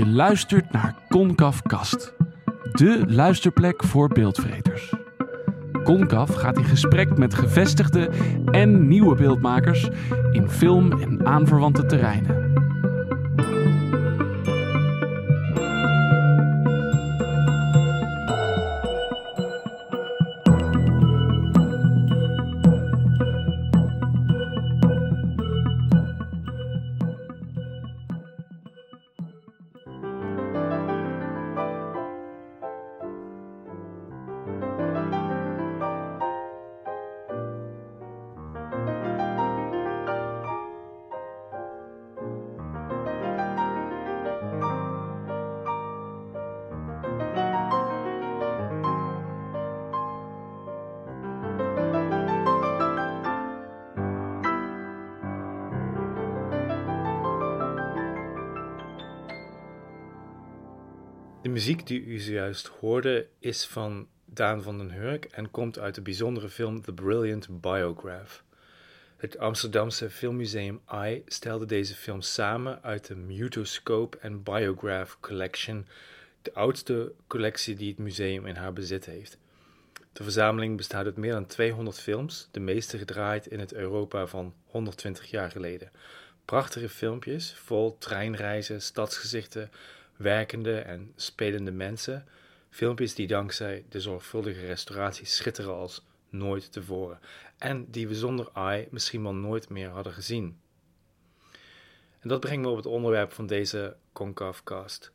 Je 0.00 0.06
luistert 0.06 0.72
naar 0.72 0.94
Concaf 1.08 1.62
Kast, 1.62 2.14
de 2.72 3.02
luisterplek 3.06 3.84
voor 3.84 4.08
beeldvreters. 4.08 4.94
Concaf 5.84 6.34
gaat 6.34 6.58
in 6.58 6.64
gesprek 6.64 7.18
met 7.18 7.34
gevestigde 7.34 8.10
en 8.50 8.88
nieuwe 8.88 9.14
beeldmakers 9.14 9.88
in 10.32 10.50
film 10.50 11.00
en 11.00 11.26
aanverwante 11.26 11.86
terreinen. 11.86 12.39
De 61.50 61.56
muziek 61.56 61.86
die 61.86 62.04
u 62.04 62.18
zojuist 62.18 62.66
hoorde 62.66 63.26
is 63.38 63.64
van 63.64 64.08
Daan 64.24 64.62
van 64.62 64.78
den 64.78 64.90
Hurk 64.90 65.24
en 65.24 65.50
komt 65.50 65.78
uit 65.78 65.94
de 65.94 66.00
bijzondere 66.00 66.48
film 66.48 66.82
The 66.82 66.92
Brilliant 66.92 67.60
Biograph. 67.60 68.42
Het 69.16 69.38
Amsterdamse 69.38 70.10
Filmmuseum 70.10 70.80
I 71.04 71.22
stelde 71.26 71.66
deze 71.66 71.94
film 71.94 72.20
samen 72.20 72.82
uit 72.82 73.06
de 73.06 73.14
Mutoscope 73.16 74.18
and 74.22 74.44
Biograph 74.44 75.16
Collection, 75.20 75.86
de 76.42 76.54
oudste 76.54 77.12
collectie 77.26 77.74
die 77.74 77.88
het 77.88 77.98
museum 77.98 78.46
in 78.46 78.56
haar 78.56 78.72
bezit 78.72 79.04
heeft. 79.04 79.38
De 80.12 80.22
verzameling 80.22 80.76
bestaat 80.76 81.04
uit 81.04 81.16
meer 81.16 81.32
dan 81.32 81.46
200 81.46 82.00
films, 82.00 82.48
de 82.50 82.60
meeste 82.60 82.98
gedraaid 82.98 83.46
in 83.46 83.60
het 83.60 83.72
Europa 83.72 84.26
van 84.26 84.54
120 84.64 85.30
jaar 85.30 85.50
geleden. 85.50 85.90
Prachtige 86.44 86.88
filmpjes 86.88 87.54
vol 87.54 87.96
treinreizen, 87.98 88.82
stadsgezichten, 88.82 89.70
werkende 90.20 90.78
en 90.78 91.12
spelende 91.16 91.70
mensen. 91.70 92.26
Filmpjes 92.70 93.14
die 93.14 93.26
dankzij 93.26 93.84
de 93.88 94.00
zorgvuldige 94.00 94.66
restauratie 94.66 95.26
schitteren 95.26 95.74
als 95.74 96.06
nooit 96.28 96.72
tevoren. 96.72 97.20
En 97.58 97.90
die 97.90 98.08
we 98.08 98.14
zonder 98.14 98.48
AI 98.52 98.88
misschien 98.90 99.22
wel 99.22 99.34
nooit 99.34 99.68
meer 99.68 99.88
hadden 99.88 100.12
gezien. 100.12 100.60
En 102.20 102.28
dat 102.28 102.40
brengt 102.40 102.62
me 102.62 102.70
op 102.70 102.76
het 102.76 102.86
onderwerp 102.86 103.32
van 103.32 103.46
deze 103.46 103.96
Concavecast. 104.12 105.12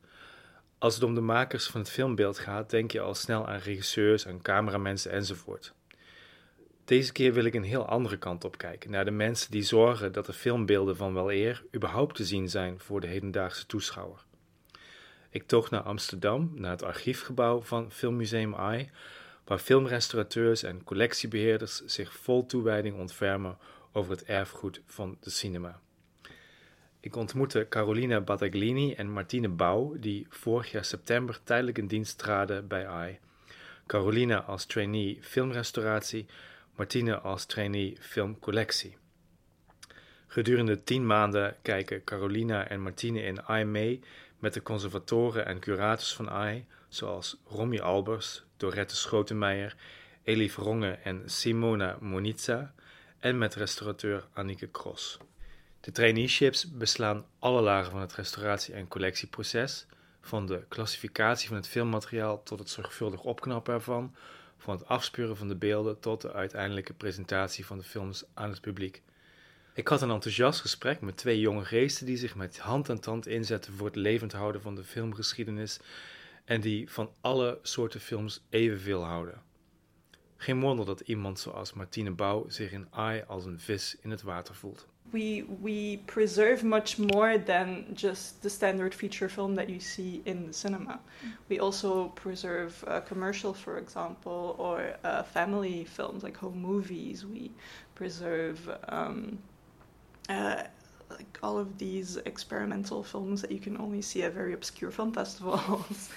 Als 0.78 0.94
het 0.94 1.04
om 1.04 1.14
de 1.14 1.20
makers 1.20 1.66
van 1.66 1.80
het 1.80 1.90
filmbeeld 1.90 2.38
gaat, 2.38 2.70
denk 2.70 2.90
je 2.90 3.00
al 3.00 3.14
snel 3.14 3.48
aan 3.48 3.58
regisseurs, 3.58 4.26
aan 4.26 4.42
cameramensen 4.42 5.10
enzovoort. 5.10 5.74
Deze 6.84 7.12
keer 7.12 7.32
wil 7.32 7.44
ik 7.44 7.54
een 7.54 7.62
heel 7.62 7.86
andere 7.86 8.16
kant 8.16 8.44
op 8.44 8.58
kijken, 8.58 8.90
naar 8.90 9.04
de 9.04 9.10
mensen 9.10 9.50
die 9.50 9.62
zorgen 9.62 10.12
dat 10.12 10.26
de 10.26 10.32
filmbeelden 10.32 10.96
van 10.96 11.14
wel 11.14 11.32
eer 11.32 11.64
überhaupt 11.74 12.16
te 12.16 12.24
zien 12.24 12.48
zijn 12.48 12.80
voor 12.80 13.00
de 13.00 13.06
hedendaagse 13.06 13.66
toeschouwer. 13.66 14.25
Ik 15.36 15.46
toog 15.46 15.70
naar 15.70 15.82
Amsterdam, 15.82 16.50
naar 16.54 16.70
het 16.70 16.82
archiefgebouw 16.82 17.60
van 17.60 17.92
Filmmuseum 17.92 18.54
I, 18.72 18.90
waar 19.44 19.58
filmrestaurateurs 19.58 20.62
en 20.62 20.84
collectiebeheerders 20.84 21.84
zich 21.84 22.12
vol 22.12 22.46
toewijding 22.46 22.98
ontfermen 22.98 23.58
over 23.92 24.10
het 24.10 24.24
erfgoed 24.24 24.80
van 24.86 25.16
de 25.20 25.30
cinema. 25.30 25.80
Ik 27.00 27.16
ontmoette 27.16 27.66
Carolina 27.68 28.20
Battaglini 28.20 28.94
en 28.94 29.12
Martine 29.12 29.48
Bouw, 29.48 29.96
die 29.98 30.26
vorig 30.30 30.70
jaar 30.70 30.84
september 30.84 31.38
tijdelijk 31.44 31.78
in 31.78 31.86
dienst 31.86 32.18
traden 32.18 32.66
bij 32.68 33.10
I. 33.10 33.18
Carolina 33.86 34.42
als 34.42 34.66
trainee 34.66 35.18
filmrestauratie, 35.20 36.26
Martine 36.76 37.18
als 37.18 37.44
trainee 37.46 37.96
filmcollectie. 38.00 38.96
Gedurende 40.26 40.82
tien 40.82 41.06
maanden 41.06 41.56
kijken 41.62 42.04
Carolina 42.04 42.68
en 42.68 42.82
Martine 42.82 43.22
in 43.22 43.40
I 43.50 43.64
mee 43.64 44.00
met 44.46 44.54
de 44.54 44.62
conservatoren 44.62 45.46
en 45.46 45.60
curators 45.60 46.14
van 46.14 46.30
AI, 46.30 46.66
zoals 46.88 47.36
Romy 47.46 47.78
Albers, 47.78 48.44
Dorette 48.56 48.96
Schotenmeijer, 48.96 49.76
Elie 50.22 50.52
Verronge 50.52 50.90
en 50.90 51.22
Simona 51.24 51.96
Monizza, 52.00 52.74
en 53.18 53.38
met 53.38 53.54
restaurateur 53.54 54.26
Annike 54.32 54.66
Kros. 54.66 55.18
De 55.80 55.92
traineeships 55.92 56.70
beslaan 56.70 57.24
alle 57.38 57.60
lagen 57.60 57.90
van 57.90 58.00
het 58.00 58.14
restauratie- 58.14 58.74
en 58.74 58.88
collectieproces, 58.88 59.86
van 60.20 60.46
de 60.46 60.64
klassificatie 60.68 61.48
van 61.48 61.56
het 61.56 61.68
filmmateriaal 61.68 62.42
tot 62.42 62.58
het 62.58 62.70
zorgvuldig 62.70 63.20
opknappen 63.20 63.74
ervan, 63.74 64.14
van 64.58 64.76
het 64.76 64.86
afspuren 64.86 65.36
van 65.36 65.48
de 65.48 65.56
beelden 65.56 66.00
tot 66.00 66.20
de 66.20 66.32
uiteindelijke 66.32 66.92
presentatie 66.92 67.66
van 67.66 67.78
de 67.78 67.84
films 67.84 68.24
aan 68.34 68.50
het 68.50 68.60
publiek. 68.60 69.02
Ik 69.76 69.88
had 69.88 70.02
een 70.02 70.10
enthousiast 70.10 70.60
gesprek 70.60 71.00
met 71.00 71.16
twee 71.16 71.40
jonge 71.40 71.64
geesten 71.64 72.06
die 72.06 72.16
zich 72.16 72.34
met 72.34 72.58
hand 72.58 72.88
en 72.88 73.00
tand 73.00 73.26
inzetten 73.26 73.72
voor 73.72 73.86
het 73.86 73.96
levend 73.96 74.32
houden 74.32 74.62
van 74.62 74.74
de 74.74 74.84
filmgeschiedenis 74.84 75.80
en 76.44 76.60
die 76.60 76.90
van 76.90 77.10
alle 77.20 77.58
soorten 77.62 78.00
films 78.00 78.40
evenveel 78.50 79.04
houden. 79.04 79.42
Geen 80.36 80.60
wonder 80.60 80.86
dat 80.86 81.00
iemand 81.00 81.38
zoals 81.38 81.72
Martine 81.72 82.10
Bouw 82.10 82.48
zich 82.48 82.72
in 82.72 82.86
AI 82.90 83.24
als 83.26 83.44
een 83.44 83.60
vis 83.60 83.96
in 84.00 84.10
het 84.10 84.22
water 84.22 84.54
voelt. 84.54 84.86
We, 85.10 85.44
we 85.62 85.98
preserve 86.04 86.66
much 86.66 86.98
more 86.98 87.42
than 87.42 87.84
just 87.94 88.42
the 88.42 88.48
standard 88.48 88.94
feature 88.94 89.30
film 89.30 89.54
that 89.54 89.66
you 89.68 89.80
see 89.80 90.20
in 90.22 90.46
the 90.46 90.58
cinema. 90.58 91.00
We 91.46 91.60
also 91.60 92.08
preserve 92.08 92.86
uh, 92.88 92.96
commercial, 93.08 93.54
for 93.54 93.76
example, 93.78 94.54
or 94.58 94.98
uh, 95.04 95.22
family 95.22 95.86
films 95.86 96.22
like 96.22 96.38
home 96.38 96.60
movies. 96.60 97.24
We 97.24 97.50
preserve 97.94 98.78
um, 98.88 99.38
uh, 100.28 100.62
like 101.10 101.38
all 101.42 101.58
of 101.58 101.78
these 101.78 102.16
experimental 102.26 103.02
films 103.02 103.40
that 103.42 103.50
you 103.52 103.60
can 103.60 103.76
only 103.80 104.02
see 104.02 104.22
at 104.24 104.32
very 104.34 104.52
obscure 104.54 104.90
film 104.90 105.12
festivals. 105.20 106.08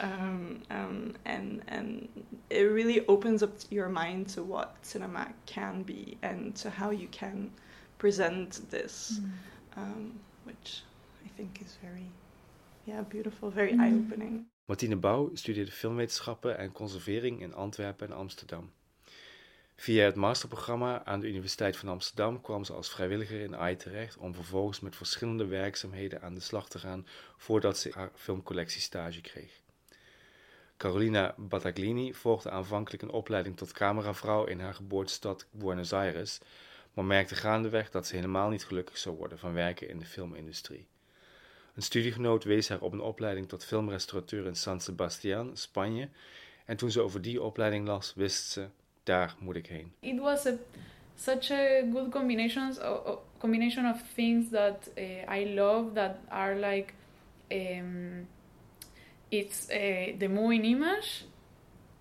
um, 0.00 0.62
um, 0.70 1.14
and 1.24 1.62
and 1.68 2.08
it 2.50 2.62
really 2.62 3.06
opens 3.06 3.42
up 3.42 3.52
your 3.70 3.88
mind 3.88 4.28
to 4.28 4.42
what 4.42 4.76
cinema 4.82 5.26
can 5.46 5.82
be 5.82 6.16
and 6.22 6.54
to 6.56 6.70
how 6.70 6.90
you 6.90 7.08
can 7.10 7.50
present 7.98 8.68
this, 8.70 9.20
Mm. 9.20 9.30
um, 9.76 10.12
which 10.44 10.82
I 11.24 11.28
think 11.36 11.60
is 11.60 11.76
very, 11.82 12.06
yeah, 12.86 13.02
beautiful, 13.02 13.50
very 13.50 13.72
Mm. 13.72 13.80
eye-opening. 13.80 14.46
Martine 14.66 14.96
Bouw 14.96 15.30
studeerde 15.34 15.70
filmwetenschappen 15.70 16.58
en 16.58 16.72
conservering 16.72 17.40
in 17.40 17.54
Antwerpen 17.54 18.08
en 18.10 18.16
Amsterdam. 18.16 18.70
Via 19.76 20.04
het 20.04 20.14
masterprogramma 20.14 21.04
aan 21.04 21.20
de 21.20 21.28
Universiteit 21.28 21.76
van 21.76 21.88
Amsterdam 21.88 22.40
kwam 22.40 22.64
ze 22.64 22.72
als 22.72 22.90
vrijwilliger 22.90 23.40
in 23.40 23.56
AI 23.56 23.76
terecht 23.76 24.16
om 24.16 24.34
vervolgens 24.34 24.80
met 24.80 24.96
verschillende 24.96 25.46
werkzaamheden 25.46 26.22
aan 26.22 26.34
de 26.34 26.40
slag 26.40 26.68
te 26.68 26.78
gaan 26.78 27.06
voordat 27.36 27.78
ze 27.78 27.90
haar 27.94 28.10
filmcollectiestage 28.14 29.20
kreeg. 29.20 29.60
Carolina 30.76 31.34
Battaglini 31.36 32.14
volgde 32.14 32.50
aanvankelijk 32.50 33.02
een 33.02 33.10
opleiding 33.10 33.56
tot 33.56 33.72
cameravrouw 33.72 34.44
in 34.44 34.60
haar 34.60 34.74
geboortestad 34.74 35.46
Buenos 35.50 35.92
Aires, 35.92 36.38
maar 36.94 37.04
merkte 37.04 37.34
gaandeweg 37.34 37.90
dat 37.90 38.06
ze 38.06 38.14
helemaal 38.14 38.48
niet 38.48 38.64
gelukkig 38.64 38.98
zou 38.98 39.16
worden 39.16 39.38
van 39.38 39.52
werken 39.52 39.88
in 39.88 39.98
de 39.98 40.04
filmindustrie. 40.04 40.86
Een 41.74 41.82
studiegenoot 41.82 42.44
wees 42.44 42.68
haar 42.68 42.80
op 42.80 42.92
een 42.92 43.00
opleiding 43.00 43.48
tot 43.48 43.64
filmrestaurateur 43.64 44.46
in 44.46 44.56
San 44.56 44.80
Sebastián, 44.80 45.56
Spanje, 45.56 46.08
en 46.64 46.76
toen 46.76 46.90
ze 46.90 47.00
over 47.00 47.22
die 47.22 47.42
opleiding 47.42 47.86
las, 47.86 48.14
wist 48.14 48.50
ze, 48.50 48.68
daar 49.02 49.34
moet 49.38 49.56
ik 49.56 49.66
heen. 49.66 49.92
It 50.00 50.18
was 50.18 50.46
a, 50.46 50.54
such 51.14 51.50
a 51.50 51.82
good 51.92 52.10
combinations 52.10 52.78
of, 52.78 53.04
of- 53.06 53.18
combination 53.38 53.86
of 53.86 54.00
things 54.14 54.50
that 54.50 54.88
uh, 54.96 55.34
I 55.40 55.44
love 55.54 55.94
that 55.94 56.18
are 56.30 56.54
like 56.54 56.94
um, 57.50 58.28
it's 59.30 59.68
uh, 59.70 60.16
the 60.18 60.28
moving 60.28 60.64
image 60.64 61.24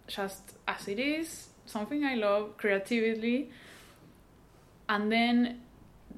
just 0.08 0.56
as 0.66 0.88
it 0.88 1.00
is 1.00 1.48
something 1.66 2.04
I 2.06 2.16
love 2.16 2.58
creatively 2.58 3.50
and 4.88 5.12
then 5.12 5.62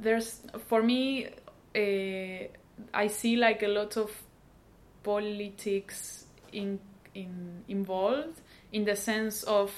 there's 0.01 0.41
for 0.67 0.81
me 0.83 1.27
uh, 1.75 2.47
I 2.93 3.07
see 3.07 3.37
like 3.37 3.63
a 3.63 3.69
lot 3.69 3.95
of 3.97 4.11
politics 5.03 6.25
in 6.51 6.79
in 7.13 7.63
involved 7.67 8.41
in 8.71 8.83
the 8.85 8.95
sense 8.95 9.43
of 9.43 9.71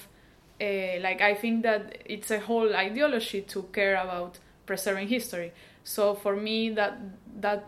uh, 0.61 0.99
like 1.01 1.21
I 1.21 1.35
think 1.35 1.63
that 1.63 1.97
it's 2.05 2.31
a 2.31 2.39
whole 2.39 2.73
ideology 2.75 3.41
to 3.41 3.63
care 3.73 3.95
about 3.95 4.39
preserving 4.65 5.07
history. 5.07 5.51
So 5.83 6.15
for 6.15 6.35
me, 6.35 6.69
that 6.71 6.97
that 7.41 7.65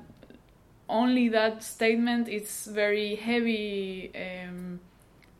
only 0.90 1.30
that 1.30 1.64
statement 1.64 2.30
is 2.30 2.66
very 2.72 3.16
heavy, 3.16 4.12
um, 4.16 4.80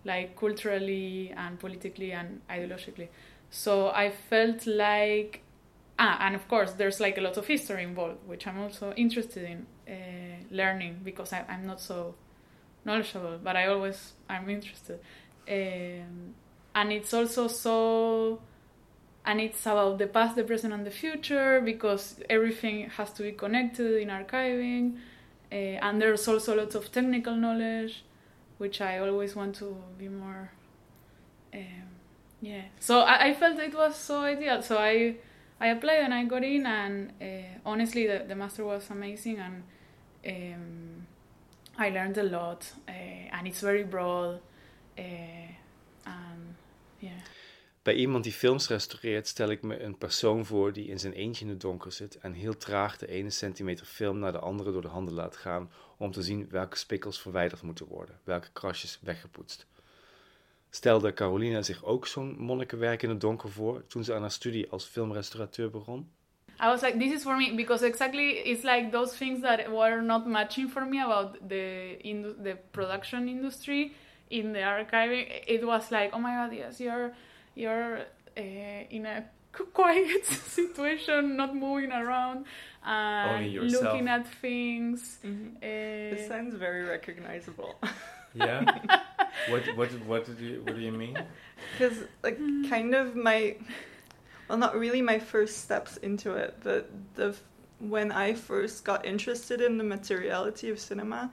like 0.04 0.36
culturally 0.36 1.34
and 1.36 1.60
politically 1.60 2.12
and 2.12 2.42
ideologically. 2.50 3.08
So 3.50 3.90
I 3.90 4.12
felt 4.12 4.68
like, 4.68 5.42
ah, 5.98 6.18
and 6.20 6.36
of 6.36 6.48
course, 6.50 6.74
there's 6.74 7.00
like 7.00 7.18
a 7.18 7.22
lot 7.22 7.38
of 7.38 7.48
history 7.48 7.84
involved, 7.84 8.28
which 8.28 8.46
I'm 8.46 8.60
also 8.60 8.94
interested 8.94 9.44
in 9.46 9.66
uh, 9.88 10.44
learning 10.52 11.00
because 11.04 11.32
I, 11.32 11.46
I'm 11.48 11.66
not 11.66 11.80
so 11.80 12.16
knowledgeable, 12.84 13.40
but 13.42 13.56
I 13.56 13.68
always 13.68 14.14
I'm 14.30 14.50
interested. 14.50 15.00
Um, 15.50 16.34
and 16.78 16.94
it's 16.94 17.12
also 17.12 17.48
so 17.48 18.40
and 19.26 19.42
it's 19.42 19.66
about 19.66 19.98
the 19.98 20.06
past 20.08 20.36
the 20.36 20.44
present 20.44 20.72
and 20.74 20.86
the 20.86 20.92
future 20.92 21.60
because 21.60 22.22
everything 22.30 22.90
has 22.92 23.12
to 23.12 23.24
be 23.24 23.32
connected 23.32 24.00
in 24.02 24.10
archiving. 24.10 24.98
Uh, 25.52 25.56
and 25.86 26.02
there's 26.02 26.28
also 26.28 26.56
lots 26.56 26.76
of 26.76 26.92
technical 26.92 27.34
knowledge 27.34 28.04
which 28.58 28.82
i 28.82 29.00
always 29.00 29.34
want 29.34 29.56
to 29.56 29.78
be 29.98 30.10
more 30.10 30.52
um, 31.54 31.88
yeah. 32.42 32.64
So 32.80 33.00
I, 33.00 33.28
I, 33.28 33.34
felt 33.34 33.58
it 33.58 33.74
was 33.74 33.96
so 33.96 34.22
ideal. 34.22 34.62
So 34.62 34.78
i 34.78 35.16
i 35.60 35.68
applied 35.68 36.02
and 36.02 36.14
i 36.14 36.24
got 36.26 36.44
in 36.44 36.66
and 36.66 37.12
uh, 37.22 37.60
honestly 37.66 38.06
the, 38.06 38.26
the 38.28 38.36
master 38.36 38.64
was 38.66 38.90
amazing 38.92 39.40
and 39.40 39.64
um, 40.28 41.08
i 41.78 41.90
learned 41.90 42.18
a 42.18 42.24
lot 42.24 42.72
uh, 42.88 42.92
and 42.92 43.48
it's 43.48 43.62
very 43.62 43.84
broad 43.84 44.40
uh, 45.00 45.02
and 46.06 46.56
Bij 47.88 47.96
iemand 47.96 48.24
die 48.24 48.34
films 48.34 48.68
restaureert 48.68 49.28
stel 49.28 49.50
ik 49.50 49.62
me 49.62 49.80
een 49.82 49.98
persoon 49.98 50.46
voor 50.46 50.74
die 50.74 50.88
in 50.88 51.00
zijn 51.00 51.14
eentje 51.14 51.46
in 51.46 51.52
het 51.52 51.62
donker 51.62 51.92
zit 51.92 52.18
en 52.18 52.34
heel 52.34 52.58
traag 52.58 52.98
de 52.98 53.08
ene 53.08 53.30
centimeter 53.30 53.86
film 53.86 54.20
naar 54.20 54.32
de 54.32 54.40
andere 54.40 54.72
door 54.72 54.82
de 54.82 54.88
handen 54.88 55.14
laat 55.14 55.38
gaan 55.38 55.72
om 55.98 56.12
te 56.12 56.22
zien 56.22 56.48
welke 56.50 56.78
spikkels 56.78 57.22
verwijderd 57.22 57.62
moeten 57.62 57.86
worden, 57.86 58.20
welke 58.24 58.48
krasjes 58.54 59.00
weggepoetst. 59.02 59.68
Stelde 60.70 61.14
Carolina 61.14 61.62
zich 61.62 61.84
ook 61.84 62.08
zo'n 62.08 62.36
monnikenwerk 62.38 63.04
in 63.04 63.10
het 63.10 63.22
donker 63.22 63.52
voor 63.52 63.88
toen 63.88 64.04
ze 64.04 64.14
aan 64.14 64.22
haar 64.22 64.32
studie 64.32 64.70
als 64.70 64.86
filmrestaurateur 64.86 65.70
begon? 65.70 66.12
I 66.60 66.66
was 66.66 66.82
like, 66.82 66.98
this 66.98 67.14
is 67.14 67.22
for 67.22 67.38
me 67.38 67.56
because 67.56 67.86
exactly 67.86 68.30
it's 68.30 68.64
like 68.64 68.90
those 68.92 69.18
things 69.18 69.42
that 69.42 69.68
were 69.68 70.02
not 70.02 70.26
matching 70.26 70.70
for 70.70 70.88
me 70.88 71.04
about 71.04 71.38
the 71.48 71.98
the 72.44 72.58
production 72.72 73.28
industry 73.28 73.92
in 74.30 74.54
the 74.54 74.60
archiving. 74.60 75.28
It 75.48 75.66
was 75.66 75.92
like, 75.92 76.12
oh 76.14 76.20
my 76.20 76.34
god, 76.34 76.54
yes, 76.54 76.80
you're 76.80 77.14
you're 77.56 78.00
uh, 78.38 78.42
in 78.90 79.06
a 79.06 79.26
quiet 79.74 80.26
situation, 80.56 81.36
not 81.38 81.56
moving 81.56 81.92
around, 81.92 82.46
and 82.86 83.54
looking 83.72 84.08
at 84.08 84.28
things. 84.28 85.20
Mm-hmm. 85.26 85.58
Uh, 85.58 86.16
this 86.16 86.28
sounds 86.28 86.56
very 86.56 86.84
recognizable. 86.84 87.76
yeah. 88.34 88.64
what 89.50 89.64
what 89.76 89.92
what 90.06 90.38
do 90.38 90.46
you 90.46 90.62
what 90.64 90.76
do 90.76 90.82
you 90.82 90.92
mean? 90.92 91.18
Because 91.74 91.98
like 92.24 92.38
kind 92.70 92.94
of 92.94 93.16
my, 93.16 93.56
well, 94.48 94.58
not 94.58 94.76
really 94.78 95.02
my 95.02 95.20
first 95.20 95.64
steps 95.64 95.98
into 95.98 96.34
it, 96.34 96.56
but 96.64 96.90
the 97.16 97.36
when 97.80 98.12
I 98.12 98.34
first 98.34 98.84
got 98.84 99.06
interested 99.06 99.62
in 99.62 99.78
the 99.78 99.84
materiality 99.84 100.70
of 100.70 100.80
cinema, 100.80 101.32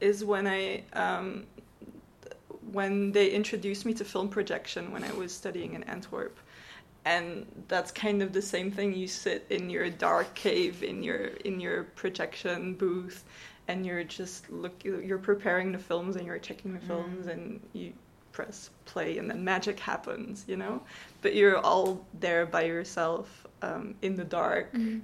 is 0.00 0.24
when 0.24 0.46
I 0.46 0.84
um, 0.94 1.46
when 2.72 3.12
they 3.12 3.30
introduced 3.30 3.84
me 3.84 3.94
to 3.94 4.04
film 4.04 4.28
projection 4.28 4.92
when 4.92 5.04
I 5.04 5.12
was 5.12 5.32
studying 5.32 5.74
in 5.74 5.82
Antwerp. 5.84 6.38
And 7.04 7.46
that's 7.68 7.90
kind 7.90 8.22
of 8.22 8.32
the 8.32 8.42
same 8.42 8.70
thing. 8.70 8.94
You 8.94 9.08
sit 9.08 9.46
in 9.50 9.68
your 9.68 9.90
dark 9.90 10.34
cave 10.34 10.82
in 10.82 11.02
your 11.02 11.26
in 11.44 11.58
your 11.58 11.84
projection 11.84 12.74
booth, 12.74 13.24
and 13.66 13.84
you're 13.84 14.04
just 14.04 14.48
look. 14.50 14.84
You're 14.84 15.18
preparing 15.18 15.72
the 15.72 15.78
films 15.78 16.14
and 16.14 16.24
you're 16.26 16.38
checking 16.38 16.72
the 16.72 16.78
mm. 16.78 16.86
films, 16.86 17.26
mm. 17.26 17.32
and 17.32 17.60
you 17.72 17.92
press 18.30 18.70
play, 18.84 19.18
and 19.18 19.28
then 19.28 19.42
magic 19.42 19.80
happens. 19.80 20.44
You 20.46 20.58
know, 20.58 20.80
but 21.22 21.34
you're 21.34 21.58
all 21.58 22.06
there 22.20 22.46
by 22.46 22.62
yourself 22.62 23.48
um, 23.62 23.96
in 24.02 24.14
the 24.14 24.24
dark. 24.24 24.72
Mm 24.72 25.00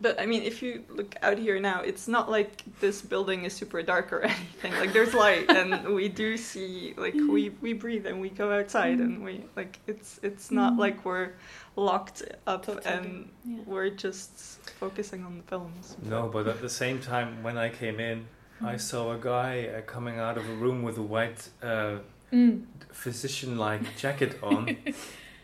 but 0.00 0.20
I 0.20 0.26
mean, 0.26 0.42
if 0.42 0.62
you 0.62 0.84
look 0.88 1.16
out 1.22 1.38
here 1.38 1.58
now, 1.58 1.80
it's 1.80 2.06
not 2.06 2.30
like 2.30 2.62
this 2.80 3.00
building 3.00 3.44
is 3.44 3.52
super 3.52 3.82
dark 3.82 4.12
or 4.12 4.22
anything. 4.22 4.72
Like 4.74 4.92
there's 4.92 5.14
light, 5.14 5.50
and 5.50 5.94
we 5.94 6.08
do 6.08 6.36
see 6.36 6.94
like 6.96 7.14
we 7.14 7.50
we 7.60 7.72
breathe 7.72 8.06
and 8.06 8.20
we 8.20 8.28
go 8.28 8.52
outside, 8.52 8.98
and 8.98 9.24
we 9.24 9.44
like 9.56 9.78
it's 9.86 10.20
it's 10.22 10.50
not 10.50 10.74
mm. 10.74 10.78
like 10.78 11.04
we're 11.04 11.32
locked 11.76 12.22
up 12.46 12.66
totally. 12.66 12.86
and 12.86 13.28
yeah. 13.44 13.58
we're 13.66 13.90
just 13.90 14.70
focusing 14.78 15.24
on 15.24 15.38
the 15.38 15.42
films. 15.44 15.96
No, 16.02 16.28
but 16.28 16.46
at 16.46 16.60
the 16.60 16.70
same 16.70 17.00
time, 17.00 17.42
when 17.42 17.56
I 17.56 17.68
came 17.68 18.00
in, 18.00 18.26
I 18.60 18.74
mm. 18.74 18.80
saw 18.80 19.12
a 19.12 19.18
guy 19.18 19.66
uh, 19.66 19.80
coming 19.82 20.18
out 20.18 20.36
of 20.36 20.48
a 20.48 20.54
room 20.54 20.82
with 20.82 20.98
a 20.98 21.02
white 21.02 21.48
uh, 21.62 21.98
mm. 22.32 22.64
physician-like 22.92 23.96
jacket 23.96 24.38
on. 24.42 24.68
it 24.86 24.94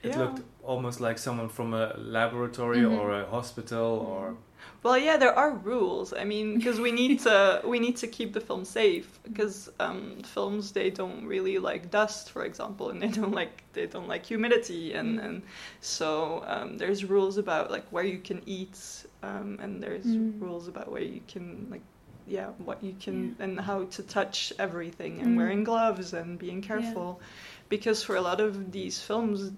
yeah. 0.03 0.19
looked 0.19 0.43
almost 0.63 1.01
like 1.01 1.19
someone 1.19 1.49
from 1.49 1.75
a 1.75 1.95
laboratory 1.99 2.79
mm-hmm. 2.79 2.99
or 2.99 3.21
a 3.21 3.27
hospital 3.27 4.07
or 4.09 4.37
well 4.83 4.97
yeah 4.97 5.17
there 5.17 5.35
are 5.35 5.51
rules 5.51 6.13
i 6.13 6.23
mean 6.23 6.57
because 6.57 6.79
we 6.79 6.93
need 6.93 7.19
to 7.19 7.61
we 7.65 7.81
need 7.81 7.97
to 7.97 8.07
keep 8.07 8.33
the 8.33 8.41
film 8.41 8.65
safe 8.65 9.19
because 9.25 9.71
um, 9.81 10.17
films 10.25 10.73
they 10.73 10.89
don't 10.89 11.25
really 11.27 11.59
like 11.59 11.91
dust 11.91 12.31
for 12.31 12.45
example 12.45 12.91
and 12.91 13.03
they 13.03 13.09
don't 13.09 13.33
like 13.33 13.65
they 13.73 13.87
don't 13.87 14.09
like 14.09 14.25
humidity 14.25 14.93
and 14.93 15.19
mm. 15.19 15.25
and 15.25 15.43
so 15.81 16.45
um, 16.47 16.79
there's 16.79 17.05
rules 17.05 17.39
about 17.39 17.71
like 17.71 17.87
where 17.91 18.05
you 18.05 18.19
can 18.19 18.41
eat 18.47 18.79
um, 19.23 19.59
and 19.61 19.83
there's 19.83 20.07
mm. 20.07 20.41
rules 20.41 20.69
about 20.69 20.91
where 20.91 21.03
you 21.03 21.21
can 21.27 21.67
like 21.71 21.83
yeah 22.29 22.47
what 22.59 22.83
you 22.83 22.95
can 23.01 23.35
yeah. 23.39 23.45
and 23.45 23.61
how 23.61 23.85
to 23.85 24.03
touch 24.05 24.53
everything 24.61 25.21
and 25.21 25.35
mm. 25.35 25.37
wearing 25.37 25.65
gloves 25.65 26.13
and 26.13 26.39
being 26.39 26.63
careful 26.63 27.19
yeah. 27.21 27.27
because 27.69 28.03
for 28.03 28.15
a 28.15 28.21
lot 28.21 28.41
of 28.41 28.71
these 28.71 29.01
films 29.01 29.51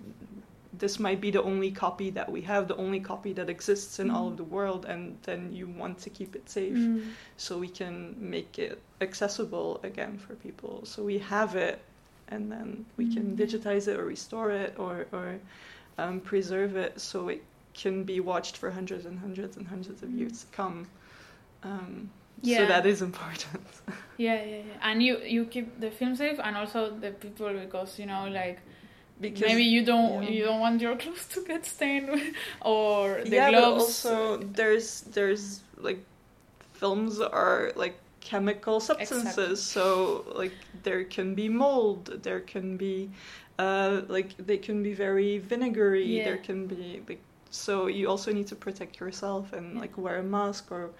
this 0.78 0.98
might 0.98 1.20
be 1.20 1.30
the 1.30 1.42
only 1.42 1.70
copy 1.70 2.10
that 2.10 2.30
we 2.30 2.40
have, 2.42 2.68
the 2.68 2.76
only 2.76 3.00
copy 3.00 3.32
that 3.34 3.48
exists 3.48 3.98
in 3.98 4.08
mm. 4.08 4.14
all 4.14 4.28
of 4.28 4.36
the 4.36 4.44
world, 4.44 4.84
and 4.86 5.16
then 5.22 5.52
you 5.52 5.66
want 5.66 5.98
to 5.98 6.10
keep 6.10 6.34
it 6.34 6.48
safe 6.48 6.76
mm. 6.76 7.10
so 7.36 7.58
we 7.58 7.68
can 7.68 8.14
make 8.18 8.58
it 8.58 8.80
accessible 9.00 9.80
again 9.82 10.18
for 10.18 10.34
people. 10.36 10.84
So 10.84 11.02
we 11.02 11.18
have 11.18 11.56
it, 11.56 11.80
and 12.28 12.50
then 12.50 12.84
we 12.96 13.06
mm. 13.06 13.14
can 13.14 13.36
digitize 13.36 13.88
it 13.88 13.98
or 13.98 14.04
restore 14.04 14.50
it 14.50 14.74
or, 14.78 15.06
or 15.12 15.38
um, 15.98 16.20
preserve 16.20 16.76
it 16.76 17.00
so 17.00 17.28
it 17.28 17.42
can 17.74 18.04
be 18.04 18.20
watched 18.20 18.56
for 18.56 18.70
hundreds 18.70 19.04
and 19.04 19.18
hundreds 19.18 19.56
and 19.56 19.66
hundreds 19.66 20.02
of 20.02 20.10
years 20.10 20.44
to 20.44 20.46
come. 20.52 20.86
Um, 21.62 22.10
yeah. 22.42 22.58
So 22.58 22.66
that 22.66 22.86
is 22.86 23.02
important. 23.02 23.64
yeah, 24.16 24.42
yeah, 24.42 24.56
yeah. 24.56 24.62
And 24.82 25.02
you 25.02 25.18
you 25.18 25.46
keep 25.46 25.80
the 25.80 25.90
film 25.90 26.14
safe 26.14 26.38
and 26.42 26.56
also 26.56 26.90
the 26.90 27.10
people 27.10 27.52
because 27.52 27.98
you 27.98 28.06
know 28.06 28.28
like 28.28 28.60
because 29.20 29.42
maybe 29.42 29.62
you 29.62 29.84
don't 29.84 30.22
yeah. 30.22 30.30
you 30.30 30.44
don't 30.44 30.60
want 30.60 30.80
your 30.80 30.96
clothes 30.96 31.26
to 31.28 31.44
get 31.44 31.64
stained 31.64 32.08
or 32.60 33.22
the 33.24 33.36
yeah, 33.36 33.50
gloves. 33.50 34.02
but 34.02 34.12
also 34.12 34.36
there's 34.38 35.02
there's 35.02 35.60
like 35.78 36.00
films 36.72 37.20
are 37.20 37.72
like 37.76 37.96
chemical 38.20 38.80
substances, 38.80 39.28
exactly. 39.28 39.56
so 39.56 40.24
like 40.34 40.52
there 40.82 41.04
can 41.04 41.34
be 41.34 41.48
mold, 41.48 42.22
there 42.22 42.40
can 42.40 42.76
be 42.76 43.10
uh, 43.58 44.00
like 44.08 44.36
they 44.38 44.56
can 44.58 44.82
be 44.82 44.94
very 44.94 45.38
vinegary, 45.38 46.04
yeah. 46.04 46.24
there 46.24 46.38
can 46.38 46.66
be 46.66 47.02
like 47.08 47.20
so 47.50 47.86
you 47.86 48.08
also 48.08 48.32
need 48.32 48.48
to 48.48 48.56
protect 48.56 48.98
yourself 48.98 49.52
and 49.52 49.78
like 49.78 49.96
wear 49.96 50.18
a 50.18 50.22
mask 50.22 50.72
or 50.72 50.90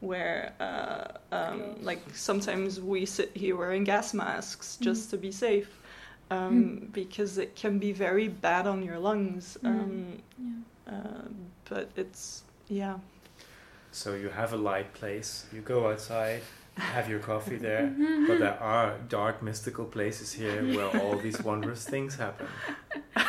wear 0.00 0.52
uh, 0.60 1.34
um, 1.34 1.74
like 1.82 2.00
sometimes 2.14 2.80
we 2.80 3.04
sit 3.04 3.30
here 3.34 3.56
wearing 3.56 3.82
gas 3.82 4.14
masks 4.14 4.76
just 4.80 5.08
mm. 5.08 5.10
to 5.10 5.16
be 5.16 5.32
safe 5.32 5.80
um, 6.30 6.64
mm. 6.64 6.92
because 6.92 7.38
it 7.38 7.54
can 7.54 7.78
be 7.78 7.92
very 7.92 8.28
bad 8.28 8.66
on 8.66 8.82
your 8.82 8.98
lungs. 8.98 9.58
Mm. 9.62 9.68
Um, 9.68 10.22
yeah. 10.38 10.92
uh, 10.92 11.28
but 11.68 11.90
it's, 11.96 12.42
yeah. 12.68 12.98
So 13.92 14.14
you 14.14 14.28
have 14.28 14.52
a 14.52 14.56
light 14.56 14.92
place, 14.94 15.46
you 15.52 15.60
go 15.60 15.90
outside, 15.90 16.42
have 16.76 17.08
your 17.08 17.20
coffee 17.20 17.56
there, 17.56 17.94
but 18.26 18.38
there 18.38 18.58
are 18.60 18.98
dark, 19.08 19.42
mystical 19.42 19.84
places 19.84 20.32
here 20.32 20.62
where 20.74 21.00
all 21.00 21.16
these 21.16 21.40
wondrous 21.42 21.84
things 21.84 22.16
happen. 22.16 22.48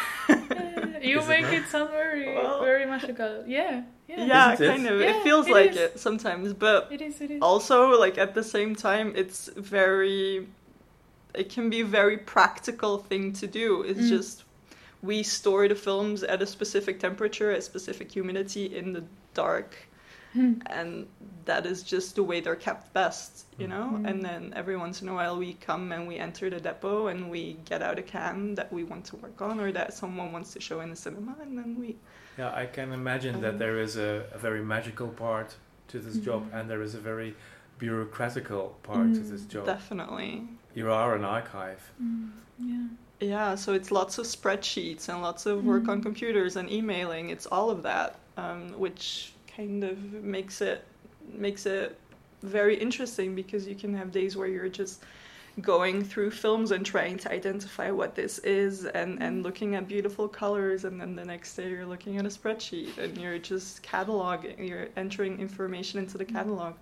you 1.05 1.19
Is 1.19 1.27
make 1.27 1.45
it, 1.45 1.53
it 1.53 1.67
sound 1.67 1.91
very, 1.91 2.33
well, 2.33 2.61
very 2.61 2.85
magical. 2.85 3.43
Yeah. 3.45 3.83
Yeah, 4.07 4.25
yeah 4.25 4.55
kind 4.55 4.85
of. 4.87 4.99
Yeah, 4.99 5.17
it 5.17 5.23
feels 5.23 5.47
it 5.47 5.53
like 5.53 5.71
is. 5.71 5.77
it 5.77 5.99
sometimes, 5.99 6.53
but 6.53 6.91
it 6.91 7.01
is, 7.01 7.21
it 7.21 7.31
is. 7.31 7.41
also, 7.41 7.99
like 7.99 8.17
at 8.17 8.33
the 8.33 8.43
same 8.43 8.75
time, 8.75 9.13
it's 9.15 9.49
very 9.55 10.47
it 11.37 11.49
can 11.49 11.69
be 11.69 11.81
a 11.81 11.85
very 11.85 12.17
practical 12.17 12.97
thing 12.97 13.33
to 13.33 13.47
do. 13.47 13.83
It's 13.83 13.99
mm. 14.01 14.09
just 14.09 14.43
we 15.01 15.23
store 15.23 15.67
the 15.67 15.75
films 15.75 16.23
at 16.23 16.41
a 16.41 16.45
specific 16.47 16.99
temperature, 16.99 17.51
at 17.51 17.63
specific 17.63 18.11
humidity 18.11 18.75
in 18.75 18.93
the 18.93 19.03
dark. 19.33 19.75
Mm. 20.35 20.61
And 20.65 21.07
that 21.45 21.65
is 21.65 21.81
just 21.83 22.15
the 22.15 22.23
way 22.23 22.41
they're 22.41 22.55
kept 22.55 22.91
best, 22.93 23.45
you 23.57 23.67
know? 23.67 23.91
Mm. 23.93 24.09
And 24.09 24.25
then 24.25 24.53
every 24.55 24.75
once 24.75 25.01
in 25.01 25.07
a 25.07 25.13
while 25.13 25.37
we 25.37 25.53
come 25.53 25.91
and 25.91 26.07
we 26.07 26.17
enter 26.17 26.49
the 26.49 26.59
depot 26.59 27.07
and 27.07 27.29
we 27.29 27.57
get 27.65 27.81
out 27.81 27.99
a 27.99 28.01
can 28.01 28.55
that 28.55 28.71
we 28.73 28.83
want 28.83 29.05
to 29.05 29.15
work 29.17 29.41
on 29.41 29.59
or 29.59 29.71
that 29.71 29.93
someone 29.93 30.33
wants 30.33 30.51
to 30.53 30.59
show 30.59 30.81
in 30.81 30.89
the 30.89 30.95
cinema 30.95 31.35
and 31.41 31.57
then 31.57 31.77
we. 31.79 31.95
Yeah, 32.37 32.53
I 32.53 32.65
can 32.65 32.91
imagine 32.91 33.35
um, 33.35 33.41
that 33.41 33.59
there 33.59 33.79
is 33.79 33.95
a, 33.95 34.25
a, 34.33 34.37
very 34.37 34.61
magical 34.61 35.07
part 35.07 35.55
to 35.87 35.99
this 35.99 36.17
job 36.17 36.51
mm. 36.51 36.59
and 36.59 36.69
there 36.69 36.81
is 36.81 36.95
a 36.95 36.99
very 36.99 37.33
bureaucratical 37.79 38.71
part 38.83 39.13
to 39.13 39.19
this 39.19 39.41
Mm, 39.41 39.49
job. 39.49 39.65
Definitely. 39.65 40.43
You 40.75 40.91
are 40.91 41.15
an 41.15 41.23
archive. 41.23 41.81
Mm, 42.03 42.29
yeah. 42.59 42.87
Yeah, 43.21 43.55
so 43.55 43.73
it's 43.73 43.91
lots 43.91 44.17
of 44.17 44.25
spreadsheets 44.25 45.07
and 45.09 45.21
lots 45.21 45.45
of 45.45 45.63
work 45.65 45.87
on 45.87 45.99
Mm. 46.01 46.03
computers 46.03 46.57
and 46.57 46.69
emailing. 46.69 47.29
It's 47.29 47.45
all 47.47 47.69
of 47.69 47.81
that, 47.83 48.17
um, 48.37 48.77
which 48.77 49.33
kind 49.55 49.83
of 49.85 49.97
makes 50.21 50.61
it 50.61 50.83
makes 51.33 51.65
it 51.65 51.97
very 52.43 52.75
interesting 52.77 53.33
because 53.33 53.65
you 53.67 53.73
can 53.73 53.95
have 53.95 54.11
days 54.11 54.35
where 54.37 54.47
you're 54.47 54.69
just 54.69 55.01
going 55.61 56.03
through 56.03 56.29
films 56.29 56.71
and 56.71 56.85
trying 56.85 57.17
to 57.17 57.31
identify 57.31 57.89
what 57.89 58.13
this 58.13 58.37
is 58.39 58.85
and, 58.85 59.23
and 59.23 59.41
looking 59.41 59.73
at 59.75 59.87
beautiful 59.87 60.27
colors 60.27 60.83
and 60.83 60.99
then 61.01 61.15
the 61.15 61.23
next 61.25 61.55
day 61.55 61.69
you're 61.69 61.85
looking 61.85 62.17
at 62.17 62.25
a 62.25 62.29
spreadsheet 62.29 62.97
and 62.97 63.17
you're 63.17 63.39
just 63.39 63.81
cataloging 63.81 64.67
you're 64.67 64.87
entering 64.97 65.39
information 65.39 65.97
into 65.97 66.17
the 66.17 66.25
catalog 66.25 66.73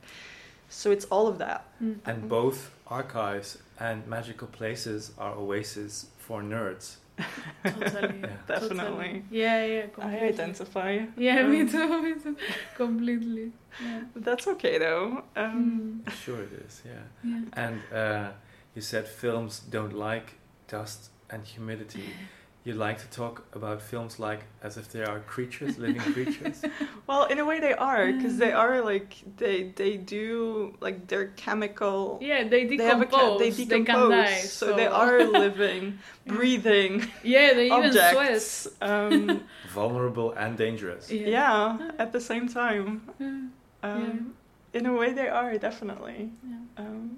so 0.70 0.90
it's 0.92 1.06
all 1.06 1.28
of 1.28 1.38
that 1.38 1.68
Mm. 1.82 2.00
And 2.06 2.28
both 2.28 2.72
archives 2.88 3.60
and 3.80 4.06
magical 4.08 4.48
places 4.48 5.12
are 5.18 5.36
oases 5.36 6.08
for 6.18 6.42
nerds. 6.42 6.98
Totally. 7.64 8.20
Yeah. 8.22 8.28
Definitely. 8.48 8.78
Totally. 8.78 9.24
Yeah, 9.30 9.66
yeah. 9.66 9.86
i 10.00 10.18
identify 10.20 11.06
Yeah, 11.16 11.46
me 11.48 11.62
um, 11.62 11.70
too. 11.70 12.02
Me 12.02 12.14
too. 12.22 12.36
Completely. 12.76 13.52
Yeah. 13.84 14.02
that's 14.16 14.48
okay 14.48 14.78
though 14.78 15.24
um, 15.36 16.02
Mm, 16.06 16.12
Sure, 16.24 16.42
it 16.42 16.54
is. 16.66 16.82
Yeah. 16.86 16.92
yeah. 17.24 17.42
And 17.54 17.82
uh, 17.94 18.30
you 18.76 18.82
said 18.82 19.08
films 19.08 19.60
don't 19.60 19.94
like 19.94 20.34
dust 20.68 21.10
and 21.30 21.46
humidity. 21.46 22.06
You 22.66 22.74
like 22.76 22.98
to 23.00 23.08
talk 23.10 23.44
about 23.54 23.82
films 23.82 24.20
like 24.20 24.42
as 24.64 24.78
if 24.78 24.88
they 24.94 25.04
are 25.04 25.20
creatures, 25.20 25.78
living 25.78 26.02
creatures. 26.16 26.64
Well, 27.08 27.26
in 27.26 27.38
a 27.40 27.46
way 27.46 27.60
they 27.60 27.74
are 27.74 28.08
because 28.14 28.36
Mm. 28.36 28.40
they 28.40 28.54
are 28.54 28.82
like 28.82 29.12
they 29.36 29.74
they 29.76 29.98
do 29.98 30.74
like 30.80 31.08
they're 31.08 31.28
chemical. 31.36 32.20
Yeah, 32.22 32.48
they 32.48 32.64
They 32.66 32.78
have 32.86 33.02
a 33.02 33.06
decompose. 33.06 33.20
ca- 33.20 33.38
they 33.38 33.50
they, 33.52 33.66
decompose, 33.66 34.10
can 34.10 34.24
die. 34.24 34.40
so, 34.48 34.66
they 34.80 34.88
are 35.04 35.20
living, 35.26 36.00
breathing 36.26 36.94
Yeah, 37.24 37.54
they 37.54 37.68
even 37.68 37.92
sweat. 37.92 38.68
Um, 38.82 39.44
Vulnerable 39.76 40.32
and 40.32 40.58
dangerous. 40.58 41.12
yeah, 41.12 41.78
at 42.00 42.14
the 42.16 42.22
same 42.22 42.48
time. 42.48 43.02
Yeah. 43.20 43.42
Um, 43.84 44.34
In 44.74 44.86
a 44.88 44.94
way, 44.94 45.12
they 45.14 45.28
are 45.28 45.58
definitely. 45.60 46.32
Yeah. 46.48 46.82
Um, 46.82 47.18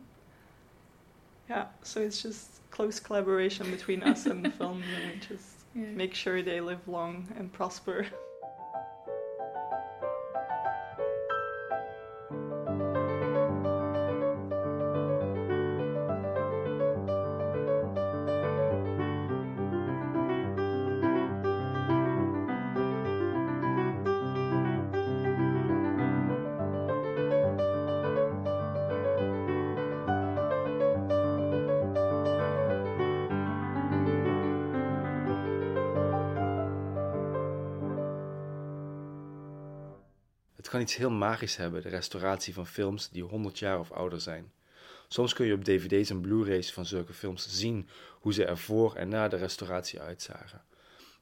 yeah, 1.50 1.66
so 1.84 2.02
it's 2.02 2.22
just 2.22 2.62
close 2.72 3.00
collaboration 3.00 3.70
between 3.72 4.04
us 4.04 4.26
and 4.26 4.44
the 4.44 4.50
film, 4.60 4.84
and 4.84 5.14
we 5.14 5.20
just 5.20 5.50
Yeah. 5.76 5.86
make 5.92 6.14
sure 6.14 6.42
they 6.42 6.62
live 6.62 6.88
long 6.88 7.28
and 7.38 7.52
prosper. 7.52 8.06
Kan 40.76 40.84
iets 40.84 40.96
heel 40.96 41.10
magisch 41.10 41.56
hebben, 41.56 41.82
de 41.82 41.90
restauratie 41.90 42.54
van 42.54 42.68
films 42.68 43.10
die 43.10 43.24
100 43.24 43.60
jaar 43.60 43.80
of 43.80 43.92
ouder 43.92 44.22
zijn. 44.22 44.52
Soms 45.08 45.34
kun 45.34 45.46
je 45.46 45.54
op 45.54 45.64
dvd's 45.64 46.10
en 46.10 46.22
blu-rays 46.22 46.74
van 46.74 46.86
zulke 46.86 47.14
films 47.14 47.48
zien 47.50 47.90
hoe 48.20 48.34
ze 48.34 48.46
er 48.46 48.58
voor 48.58 48.96
en 48.96 49.08
na 49.08 49.28
de 49.28 49.36
restauratie 49.36 50.02
uitzagen. 50.02 50.62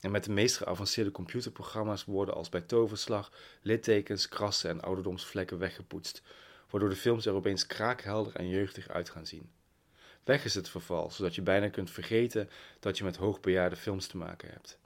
En 0.02 0.12
met 0.12 0.24
de 0.24 0.32
meest 0.32 0.58
geavanceerde 0.58 1.12
computerprogramma's 1.12 2.06
worden 2.06 2.36
als 2.36 2.50
bij 2.50 2.62
toverslag 2.62 3.32
littekens, 3.62 4.30
krassen 4.30 4.70
en 4.70 4.82
ouderdomsvlekken 4.82 5.58
weggepoetst, 5.58 6.22
waardoor 6.70 6.90
de 6.90 6.96
films 6.96 7.26
er 7.26 7.34
opeens 7.34 7.66
kraakhelder 7.66 8.36
en 8.36 8.50
jeugdig 8.50 8.88
uit 8.88 9.10
gaan 9.10 9.26
zien. 9.26 9.52
Weg 10.24 10.46
is 10.46 10.56
het 10.56 10.70
verval, 10.70 11.12
zodat 11.12 11.36
je 11.36 11.42
bijna 11.42 11.70
kunt 11.70 11.92
vergeten 11.92 12.50
dat 12.80 12.98
je 12.98 13.04
met 13.04 13.16
hoogbejaarde 13.16 13.76
films 13.76 14.08
te 14.08 14.18
maken 14.18 14.50
hebt. 14.50 14.78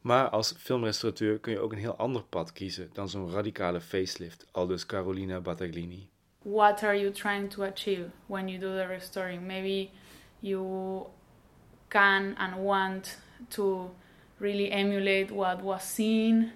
Maar 0.00 0.28
als 0.28 0.54
filmrestaurateur 0.58 1.38
kun 1.38 1.52
je 1.52 1.58
ook 1.58 1.72
een 1.72 1.78
heel 1.78 1.96
ander 1.96 2.22
pad 2.22 2.52
kiezen 2.52 2.90
dan 2.92 3.08
zo'n 3.08 3.30
radicale 3.30 3.80
facelift, 3.80 4.46
aldus 4.50 4.86
Carolina 4.86 5.40
Battaglini. 5.40 6.08
what 6.42 6.82
are 6.82 6.94
you 6.94 7.10
trying 7.10 7.48
to 7.50 7.62
achieve 7.62 8.10
when 8.26 8.48
you 8.48 8.58
do 8.58 8.74
the 8.74 8.86
restoring? 8.86 9.46
Maybe 9.46 9.92
you 10.40 11.06
can 11.90 12.34
and 12.38 12.56
want 12.56 13.16
to 13.50 13.90
really 14.38 14.72
emulate 14.72 15.30
what 15.30 15.62
was 15.62 15.84
seen 15.84 16.52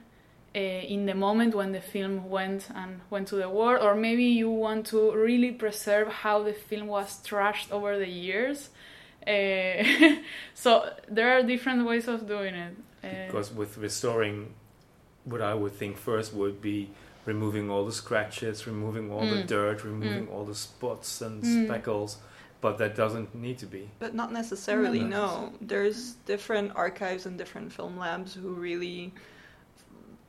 uh, 0.54 0.58
in 0.58 1.06
the 1.06 1.14
moment 1.14 1.54
when 1.54 1.72
the 1.72 1.80
film 1.80 2.30
went 2.30 2.68
and 2.74 3.00
went 3.10 3.28
to 3.28 3.36
the 3.36 3.50
world, 3.50 3.82
or 3.82 3.94
maybe 3.94 4.24
you 4.24 4.50
want 4.50 4.86
to 4.86 5.12
really 5.12 5.50
preserve 5.50 6.08
how 6.08 6.42
the 6.42 6.52
film 6.52 6.86
was 6.86 7.20
trashed 7.22 7.70
over 7.70 7.98
the 7.98 8.08
years. 8.08 8.70
Uh, 9.26 9.84
so 10.54 10.90
there 11.08 11.36
are 11.36 11.42
different 11.42 11.84
ways 11.84 12.08
of 12.08 12.26
doing 12.26 12.54
it. 12.54 12.74
Because 13.10 13.52
with 13.52 13.78
restoring, 13.78 14.54
what 15.24 15.40
I 15.40 15.54
would 15.54 15.72
think 15.72 15.96
first 15.96 16.32
would 16.34 16.60
be 16.60 16.90
removing 17.24 17.70
all 17.70 17.84
the 17.86 17.92
scratches, 17.92 18.66
removing 18.66 19.10
all 19.10 19.26
the 19.26 19.36
Mm. 19.36 19.46
dirt, 19.46 19.84
removing 19.84 20.26
Mm. 20.26 20.32
all 20.32 20.44
the 20.44 20.54
spots 20.54 21.20
and 21.22 21.42
Mm. 21.42 21.64
speckles, 21.64 22.18
but 22.60 22.76
that 22.78 22.94
doesn't 22.94 23.34
need 23.34 23.58
to 23.58 23.66
be. 23.66 23.90
But 23.98 24.14
not 24.14 24.32
necessarily, 24.32 25.00
Not 25.00 25.10
no. 25.10 25.52
There's 25.60 26.12
different 26.26 26.72
archives 26.76 27.24
and 27.26 27.38
different 27.38 27.72
film 27.72 27.96
labs 27.96 28.34
who 28.34 28.52
really 28.52 29.12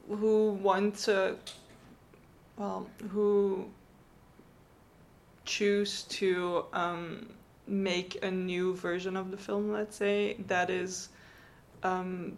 who 0.07 0.51
want 0.51 0.95
to 0.95 1.35
well, 2.57 2.87
who 3.09 3.69
choose 5.45 6.03
to 6.03 6.65
um, 6.73 7.29
make 7.67 8.23
a 8.23 8.31
new 8.31 8.75
version 8.75 9.17
of 9.17 9.31
the 9.31 9.37
film, 9.37 9.71
let's 9.71 9.95
say, 9.95 10.35
that 10.47 10.69
is 10.69 11.09
um, 11.83 12.37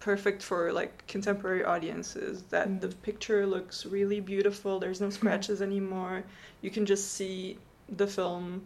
perfect 0.00 0.42
for 0.42 0.72
like 0.72 1.06
contemporary 1.06 1.64
audiences. 1.64 2.42
That 2.50 2.80
the 2.80 2.88
picture 2.88 3.46
looks 3.46 3.86
really 3.86 4.20
beautiful. 4.20 4.78
There's 4.78 5.00
no 5.00 5.10
scratches 5.10 5.62
anymore. 5.62 6.24
You 6.62 6.70
can 6.70 6.86
just 6.86 7.12
see 7.12 7.58
the 7.88 8.06
film 8.06 8.62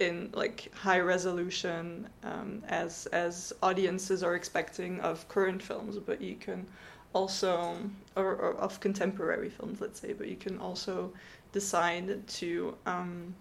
in 0.00 0.30
like 0.32 0.72
high 0.74 1.00
resolution 1.00 2.08
um, 2.22 2.62
as 2.68 3.06
as 3.06 3.52
audiences 3.62 4.22
are 4.22 4.34
expecting 4.34 5.00
of 5.00 5.28
current 5.28 5.62
films, 5.62 5.98
but 5.98 6.20
you 6.20 6.36
can 6.36 6.66
also 7.12 7.76
or, 8.16 8.34
or 8.36 8.54
of 8.56 8.80
contemporary 8.80 9.50
films, 9.50 9.80
let's 9.80 10.00
say, 10.00 10.12
but 10.12 10.28
you 10.28 10.36
can 10.36 10.58
also 10.58 11.12
decide 11.52 12.26
to 12.28 12.76
um, 12.86 13.34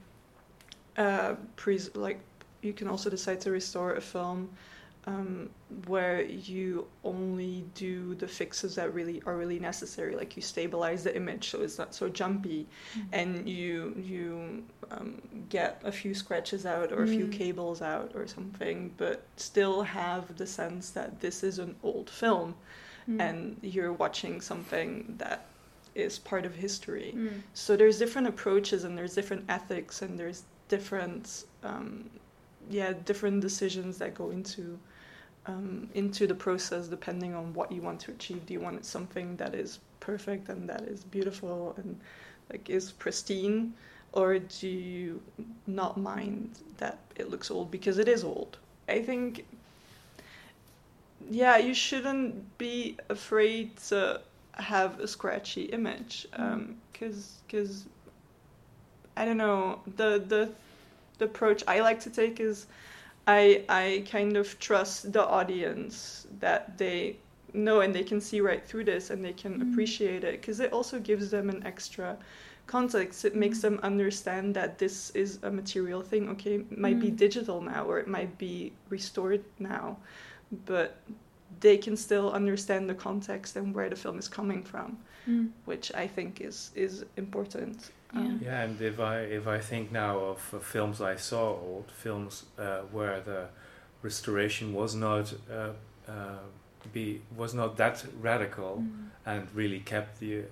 uh, 0.97 1.35
like 1.93 2.19
you 2.61 2.73
can 2.73 2.87
also 2.87 3.09
decide 3.09 3.39
to 3.41 3.51
restore 3.51 3.93
a 3.93 4.01
film 4.01 4.49
um, 5.07 5.49
where 5.87 6.21
you 6.23 6.85
only 7.03 7.63
do 7.75 8.13
the 8.15 8.27
fixes 8.27 8.75
that 8.75 8.93
really 8.93 9.21
are 9.25 9.37
really 9.37 9.59
necessary, 9.59 10.15
like 10.15 10.35
you 10.35 10.41
stabilize 10.41 11.01
the 11.03 11.15
image 11.15 11.49
so 11.49 11.61
it's 11.61 11.77
not 11.77 11.95
so 11.95 12.09
jumpy, 12.09 12.67
and 13.13 13.47
you 13.49 13.95
you 14.13 14.63
um, 14.91 15.21
get 15.49 15.81
a 15.85 15.91
few 15.91 16.13
scratches 16.13 16.65
out 16.65 16.91
or 16.91 17.03
a 17.03 17.07
few 17.07 17.25
Mm. 17.27 17.31
cables 17.31 17.81
out 17.81 18.11
or 18.15 18.27
something, 18.27 18.93
but 18.97 19.17
still 19.37 19.83
have 19.83 20.23
the 20.37 20.45
sense 20.47 20.89
that 20.91 21.09
this 21.21 21.43
is 21.43 21.57
an 21.59 21.75
old 21.83 22.09
film 22.09 22.55
mm, 23.09 23.19
and 23.25 23.37
you're 23.61 23.93
watching 23.93 24.41
something 24.41 25.15
that 25.17 25.39
is 25.95 26.19
part 26.19 26.45
of 26.45 26.53
history. 26.55 27.13
mm, 27.15 27.41
So 27.53 27.75
there's 27.77 27.97
different 27.97 28.27
approaches 28.27 28.83
and 28.83 28.97
there's 28.97 29.15
different 29.15 29.45
ethics 29.49 30.01
and 30.01 30.19
there's 30.19 30.43
different 30.67 31.45
um, 31.63 32.09
yeah 32.69 32.91
different 33.05 33.39
decisions 33.41 33.97
that 34.01 34.13
go 34.13 34.31
into 34.31 34.77
um, 35.47 35.89
into 35.93 36.27
the 36.27 36.35
process 36.35 36.87
depending 36.87 37.33
on 37.33 37.53
what 37.53 37.71
you 37.71 37.81
want 37.81 37.99
to 38.01 38.11
achieve. 38.11 38.45
Do 38.45 38.53
you 38.53 38.59
want 38.59 38.85
something 38.85 39.35
that 39.37 39.55
is 39.55 39.79
perfect 39.99 40.49
and 40.49 40.69
that 40.69 40.83
is 40.83 41.03
beautiful 41.03 41.73
and 41.77 41.99
like 42.51 42.69
is 42.69 42.91
pristine, 42.91 43.73
or 44.13 44.39
do 44.39 44.67
you 44.67 45.21
not 45.65 45.97
mind 45.97 46.59
that 46.77 46.99
it 47.15 47.29
looks 47.29 47.51
old 47.51 47.71
because 47.71 47.97
it 47.97 48.07
is 48.07 48.23
old? 48.23 48.57
I 48.87 49.01
think 49.01 49.45
yeah, 51.29 51.57
you 51.57 51.73
shouldn't 51.73 52.57
be 52.57 52.97
afraid 53.09 53.75
to 53.89 54.21
have 54.53 54.99
a 54.99 55.07
scratchy 55.07 55.63
image 55.65 56.27
because 56.91 57.41
because 57.45 57.85
I 59.15 59.25
don't 59.25 59.37
know 59.37 59.81
the 59.97 60.23
the 60.25 60.49
the 61.17 61.25
approach 61.25 61.63
I 61.67 61.79
like 61.79 61.99
to 62.01 62.09
take 62.09 62.39
is 62.39 62.67
I 63.27 63.63
I 63.69 64.03
kind 64.09 64.37
of 64.37 64.59
trust 64.59 65.11
the 65.13 65.25
audience 65.27 66.27
that 66.39 66.77
they 66.77 67.17
know 67.53 67.81
and 67.81 67.93
they 67.95 68.03
can 68.03 68.21
see 68.21 68.41
right 68.41 68.65
through 68.65 68.85
this 68.85 69.09
and 69.11 69.23
they 69.23 69.33
can 69.33 69.59
Mm. 69.59 69.61
appreciate 69.61 70.23
it 70.23 70.41
because 70.41 70.59
it 70.59 70.73
also 70.73 70.99
gives 70.99 71.31
them 71.31 71.49
an 71.49 71.63
extra 71.65 72.17
context. 72.67 73.25
It 73.25 73.35
makes 73.35 73.59
Mm. 73.59 73.61
them 73.61 73.79
understand 73.83 74.55
that 74.55 74.77
this 74.79 75.11
is 75.11 75.39
a 75.43 75.51
material 75.51 76.01
thing. 76.01 76.29
Okay, 76.29 76.55
it 76.55 76.77
might 76.77 76.99
be 76.99 77.11
Mm. 77.11 77.17
digital 77.17 77.61
now 77.61 77.85
or 77.85 77.99
it 77.99 78.07
might 78.07 78.37
be 78.37 78.73
restored 78.89 79.43
now, 79.59 79.97
but 80.65 80.97
they 81.61 81.77
can 81.77 81.97
still 81.97 82.31
understand 82.31 82.89
the 82.89 82.95
context 82.95 83.55
and 83.55 83.73
where 83.75 83.89
the 83.89 83.95
film 83.95 84.19
is 84.19 84.27
coming 84.27 84.63
from, 84.63 84.97
Mm. 85.27 85.51
which 85.65 85.91
I 85.93 86.07
think 86.07 86.41
is 86.41 86.71
is 86.75 87.05
important. 87.17 87.91
Yeah. 88.13 88.19
Um, 88.21 88.39
Yeah, 88.43 88.63
and 88.63 88.81
if 88.81 88.99
I 88.99 89.19
if 89.19 89.47
I 89.47 89.59
think 89.59 89.91
now 89.91 90.17
of 90.19 90.53
uh, 90.53 90.59
films 90.59 91.01
I 91.01 91.15
saw, 91.17 91.49
old 91.59 91.91
films 91.91 92.45
uh, 92.57 92.81
where 92.91 93.19
the 93.21 93.47
restoration 94.03 94.73
was 94.73 94.95
not 94.95 95.33
uh, 95.51 95.71
uh, 96.11 96.39
be 96.93 97.21
was 97.35 97.53
not 97.53 97.75
that 97.77 98.05
radical 98.21 98.77
Mm. 98.77 99.09
and 99.25 99.47
really 99.55 99.79
kept 99.79 100.19
the 100.19 100.39
uh, 100.39 100.43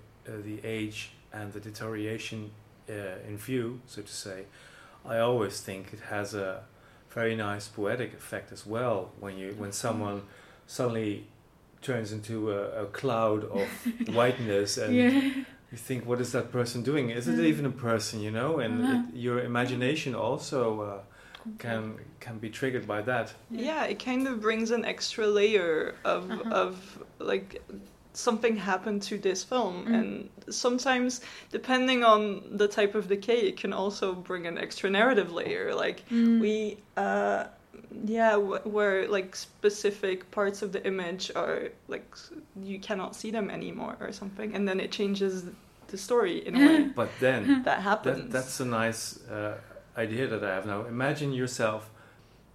the 0.44 0.60
age 0.68 1.12
and 1.34 1.54
the 1.54 1.60
deterioration 1.60 2.52
uh, 2.90 3.28
in 3.30 3.38
view, 3.38 3.80
so 3.88 4.02
to 4.02 4.12
say, 4.12 4.46
I 5.06 5.20
always 5.20 5.62
think 5.62 5.94
it 5.94 6.00
has 6.10 6.34
a 6.34 6.64
very 7.16 7.36
nice 7.36 7.68
poetic 7.68 8.14
effect 8.14 8.52
as 8.52 8.66
well 8.66 9.12
when 9.20 9.38
you 9.38 9.56
when 9.58 9.72
someone 9.72 10.22
suddenly 10.68 11.24
turns 11.82 12.12
into 12.12 12.52
a, 12.52 12.84
a 12.84 12.86
cloud 12.88 13.44
of 13.46 13.68
whiteness 14.16 14.78
and 14.78 14.96
yeah. 14.96 15.32
You 15.76 15.80
think 15.90 16.06
what 16.12 16.20
is 16.26 16.32
that 16.32 16.48
person 16.60 16.80
doing 16.92 17.06
is 17.18 17.28
it 17.28 17.36
Mm. 17.36 17.46
even 17.52 17.66
a 17.66 17.76
person 17.90 18.16
you 18.28 18.32
know 18.40 18.52
and 18.64 18.74
Uh-huh. 18.82 18.94
it, 18.94 19.02
your 19.28 19.38
imagination 19.52 20.12
also 20.16 20.62
uh, 20.90 21.00
can 21.64 21.82
can 22.26 22.36
be 22.46 22.50
triggered 22.60 22.86
by 22.96 23.02
that 23.12 23.28
Yeah, 23.70 23.84
it 23.94 24.00
kind 24.10 24.24
of 24.30 24.36
brings 24.48 24.72
an 24.78 24.84
extra 24.94 25.26
layer 25.40 25.74
of 26.14 26.24
Uh-huh. 26.32 26.64
of 26.64 26.72
like 27.32 27.50
something 28.28 28.56
happened 28.72 29.02
to 29.12 29.16
this 29.28 29.40
film, 29.52 29.76
Mm. 29.86 29.94
and 29.98 30.08
sometimes 30.66 31.12
depending 31.58 32.00
on 32.14 32.22
the 32.62 32.68
type 32.80 32.94
of 33.00 33.04
decay, 33.16 33.40
it 33.52 33.58
can 33.64 33.74
also 33.82 34.08
bring 34.30 34.44
an 34.52 34.58
extra 34.66 34.90
narrative 35.00 35.30
layer. 35.40 35.66
Like 35.86 36.00
Mm. 36.10 36.40
we, 36.44 36.54
uh, 37.06 37.42
yeah, 38.18 38.34
wh- 38.48 38.66
where 38.76 38.98
like 39.18 39.30
specific 39.36 40.18
parts 40.38 40.60
of 40.66 40.70
the 40.76 40.82
image 40.92 41.24
are 41.42 41.60
like 41.94 42.08
you 42.72 42.78
cannot 42.88 43.12
see 43.20 43.32
them 43.38 43.48
anymore 43.60 43.96
or 44.06 44.12
something, 44.22 44.50
and 44.56 44.64
then 44.70 44.80
it 44.86 44.92
changes 45.00 45.34
the 45.88 45.98
story 45.98 46.46
in 46.48 46.56
a 46.56 46.60
way. 46.68 46.84
but 46.96 47.10
then 47.20 47.64
that 47.66 47.80
happens. 47.82 48.18
that, 48.18 48.32
that's 48.32 48.60
a 48.60 48.66
nice 48.66 49.20
uh, 49.30 49.58
idea 49.98 50.28
that 50.28 50.44
I 50.44 50.54
have 50.56 50.66
now 50.66 50.86
imagine 50.86 51.32
yourself 51.34 51.90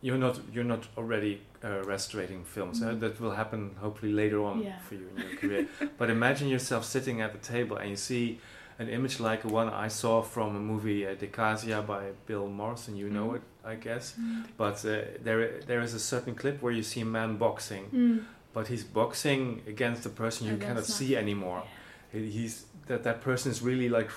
you're 0.03 0.19
not 0.19 0.41
you're 0.53 0.65
not 0.75 0.87
already 0.97 1.41
uh, 1.65 1.83
restorating 1.95 2.45
films 2.45 2.83
uh, 2.83 2.87
Mhm. 2.87 3.01
that 3.01 3.21
will 3.21 3.35
happen 3.43 3.71
hopefully 3.81 4.13
later 4.13 4.41
on 4.45 4.63
Yeah. 4.63 4.79
for 4.89 4.95
you 4.95 5.07
in 5.13 5.23
your 5.23 5.37
career 5.41 5.67
but 5.99 6.09
imagine 6.11 6.49
yourself 6.49 6.85
sitting 6.85 7.21
at 7.23 7.33
the 7.33 7.39
table 7.55 7.77
and 7.77 7.89
you 7.91 7.97
see 7.97 8.39
an 8.79 8.89
image 8.89 9.21
like 9.21 9.43
the 9.43 9.53
one 9.61 9.69
I 9.87 9.89
saw 9.89 10.23
from 10.23 10.57
a 10.57 10.61
movie 10.73 11.07
uh, 11.07 11.15
Decasia 11.15 11.83
by 11.87 12.03
Bill 12.27 12.47
Morrison 12.49 12.97
you 12.97 13.09
know 13.11 13.29
Mhm. 13.31 13.37
it 13.37 13.43
I 13.73 13.75
guess 13.87 14.15
Mm. 14.19 14.45
but 14.57 14.77
uh, 14.85 14.91
there 15.25 15.41
there 15.71 15.83
is 15.87 15.93
a 15.95 15.99
certain 16.13 16.35
clip 16.35 16.57
where 16.63 16.75
you 16.79 16.83
see 16.83 17.01
a 17.03 17.11
man 17.19 17.37
boxing 17.37 17.85
Mm. 17.93 18.19
but 18.55 18.69
he's 18.69 18.85
boxing 18.85 19.43
against 19.75 20.07
a 20.07 20.11
person 20.23 20.47
you 20.47 20.55
Against 20.55 20.67
cannot 20.67 20.87
see 20.99 21.17
anymore. 21.17 21.61
He- 21.63 21.80
He's 22.13 22.65
that 22.87 23.03
that 23.05 23.21
person 23.21 23.53
is 23.53 23.63
really 23.63 23.89
like 23.89 24.11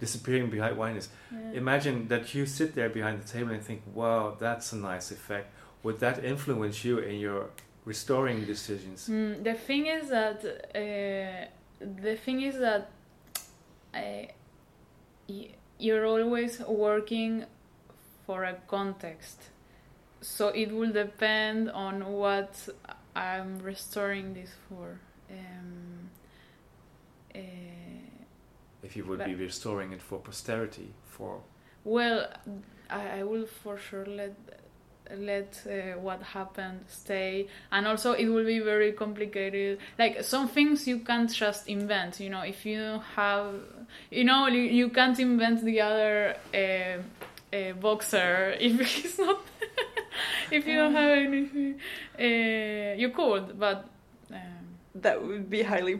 disappearing 0.00 0.50
behind 0.50 0.76
whiteness. 0.76 1.08
Yeah. 1.32 1.58
Imagine 1.58 2.08
that 2.08 2.34
you 2.34 2.46
sit 2.46 2.74
there 2.74 2.88
behind 2.88 3.22
the 3.22 3.28
table 3.28 3.52
and 3.52 3.62
think, 3.62 3.82
"Wow, 3.94 4.36
that's 4.38 4.72
a 4.72 4.76
nice 4.76 5.10
effect." 5.10 5.46
Would 5.82 6.00
that 6.00 6.24
influence 6.24 6.84
you 6.84 6.98
in 6.98 7.16
your 7.20 7.50
restoring 7.84 8.44
decisions? 8.44 9.08
Mm, 9.08 9.44
the 9.44 9.54
thing 9.54 9.86
is 9.86 10.08
that 10.08 10.38
uh, 10.44 11.46
the 12.02 12.16
thing 12.16 12.40
is 12.42 12.58
that 12.58 12.90
uh, 13.94 13.98
y- 15.28 15.50
you're 15.78 16.06
always 16.06 16.60
working 16.60 17.44
for 18.26 18.44
a 18.44 18.54
context, 18.66 19.38
so 20.20 20.48
it 20.48 20.70
will 20.72 20.92
depend 20.92 21.70
on 21.70 22.04
what 22.12 22.68
I'm 23.14 23.58
restoring 23.60 24.34
this 24.34 24.50
for. 24.68 24.98
Um, 25.30 25.85
uh, 27.36 28.82
If 28.82 28.96
you 28.96 29.04
would 29.04 29.24
be 29.24 29.34
restoring 29.34 29.92
it 29.92 30.02
for 30.02 30.18
posterity, 30.18 30.88
for 31.06 31.40
Well, 31.84 32.28
I, 32.90 33.20
I 33.20 33.22
will 33.24 33.46
for 33.46 33.78
sure 33.78 34.06
let 34.06 34.34
let 35.14 35.62
uh, 35.66 35.98
what 36.00 36.22
happened 36.22 36.80
stay, 36.88 37.46
and 37.70 37.86
also 37.86 38.12
it 38.12 38.28
will 38.28 38.44
be 38.44 38.58
very 38.58 38.92
complicated. 38.92 39.78
Like 39.98 40.24
some 40.24 40.48
things 40.48 40.86
you 40.86 41.00
can't 41.00 41.32
just 41.32 41.68
invent. 41.68 42.20
You 42.20 42.30
know, 42.30 42.42
if 42.42 42.66
you 42.66 43.00
have, 43.14 43.54
you 44.10 44.24
know, 44.24 44.48
you, 44.48 44.62
you 44.62 44.88
can't 44.90 45.18
invent 45.18 45.64
the 45.64 45.80
other 45.80 46.36
uh, 46.54 47.56
uh, 47.56 47.72
boxer 47.74 48.56
if 48.60 48.80
he's 48.80 49.18
not. 49.18 49.40
if 50.50 50.66
you 50.66 50.74
don't 50.74 50.94
have 50.94 51.18
anything, 51.18 51.80
uh, 52.18 52.94
you 52.96 53.10
could, 53.10 53.58
but. 53.58 53.88
Um, 54.30 54.66
that 54.94 55.22
would 55.22 55.50
be 55.50 55.62
highly 55.62 55.98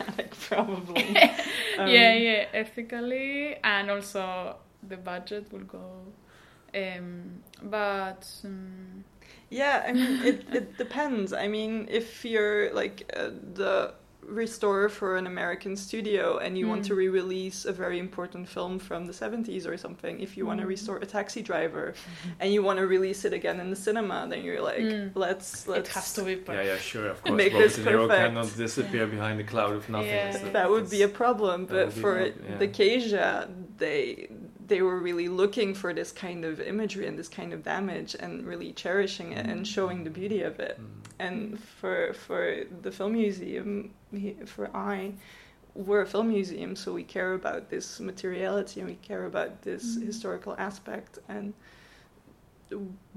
problematic, 0.00 0.34
probably. 0.48 1.20
Um, 1.76 1.88
yeah, 1.88 2.12
yeah, 2.14 2.46
ethically, 2.52 3.56
and 3.64 3.90
also 3.90 4.56
the 4.88 4.96
budget 4.96 5.52
will 5.52 5.60
go. 5.64 6.12
Um, 6.74 7.42
but 7.62 8.26
um, 8.44 9.04
Yeah, 9.50 9.84
I 9.86 9.92
mean, 9.92 10.22
it, 10.24 10.46
it 10.52 10.76
depends. 10.78 11.32
I 11.32 11.48
mean, 11.48 11.88
if 11.90 12.24
you're 12.24 12.72
like 12.74 13.10
uh, 13.16 13.30
the 13.54 13.94
restorer 14.30 14.88
for 14.88 15.16
an 15.16 15.26
American 15.26 15.76
studio 15.76 16.38
and 16.38 16.56
you 16.58 16.66
want 16.68 16.82
Mm. 16.82 16.86
to 16.88 16.94
re 16.94 17.08
release 17.08 17.64
a 17.64 17.72
very 17.72 17.98
important 17.98 18.48
film 18.48 18.78
from 18.78 19.06
the 19.06 19.12
70s 19.12 19.66
or 19.66 19.76
something, 19.76 20.20
if 20.20 20.36
you 20.36 20.46
want 20.46 20.60
to 20.60 20.66
Mm. 20.66 20.74
restore 20.76 20.98
a 20.98 21.06
taxi 21.06 21.42
driver 21.42 21.94
and 22.40 22.52
you 22.54 22.62
want 22.62 22.78
to 22.78 22.86
release 22.86 23.24
it 23.24 23.32
again 23.32 23.58
in 23.60 23.68
the 23.70 23.76
cinema, 23.76 24.26
then 24.30 24.40
you're 24.44 24.62
like, 24.62 24.78
Mm. 24.80 25.10
let's, 25.14 25.66
let's. 25.68 25.88
it 25.88 25.94
has 25.94 26.12
to 26.14 26.22
be 26.22 26.32
yeah, 26.32 26.36
perfect. 26.46 26.66
yeah, 26.66 26.72
yeah, 26.74 26.78
sure, 26.78 27.08
of 27.08 27.22
course. 27.24 27.36
Make 27.36 27.52
Robert 27.52 27.64
this 27.68 27.76
De 27.76 27.82
Niro 27.84 28.06
perfect. 28.08 28.26
cannot 28.26 28.56
disappear 28.56 29.06
behind 29.06 29.38
the 29.42 29.44
cloud 29.52 29.74
of 29.74 29.88
nothing. 29.88 30.08
Yeah. 30.08 30.28
It's- 30.36 30.52
That 30.52 30.68
would 30.70 30.88
be 30.90 31.02
a 31.02 31.08
problem, 31.22 31.66
but 31.66 31.92
for 31.92 32.14
not- 32.20 32.32
yeah. 32.48 32.56
the 32.62 32.68
Keja, 32.68 33.48
they 33.78 34.28
they 34.70 34.80
were 34.88 34.98
really 35.08 35.28
looking 35.28 35.74
for 35.74 35.90
this 35.92 36.10
kind 36.12 36.44
of 36.44 36.60
imagery 36.60 37.06
and 37.08 37.18
this 37.18 37.28
kind 37.28 37.52
of 37.52 37.60
damage 37.74 38.12
and 38.18 38.46
really 38.46 38.72
cherishing 38.72 39.32
it 39.32 39.44
and 39.46 39.66
showing 39.66 40.04
the 40.04 40.10
beauty 40.20 40.40
of 40.50 40.54
it. 40.68 40.76
Mm. 40.80 40.86
and 41.26 41.38
for 41.78 41.98
for 42.24 42.42
the 42.84 42.90
film 42.98 43.12
museum 43.24 43.72
for 44.54 44.64
Eye 44.90 45.12
we're 45.74 46.02
a 46.08 46.10
film 46.14 46.28
museum 46.38 46.72
so 46.82 46.88
we 47.00 47.04
care 47.16 47.32
about 47.40 47.62
this 47.74 48.00
materiality 48.10 48.76
and 48.80 48.88
we 48.94 48.98
care 49.10 49.24
about 49.32 49.52
this 49.68 49.84
Mm. 49.96 50.06
historical 50.10 50.54
aspect 50.68 51.12
and 51.28 51.52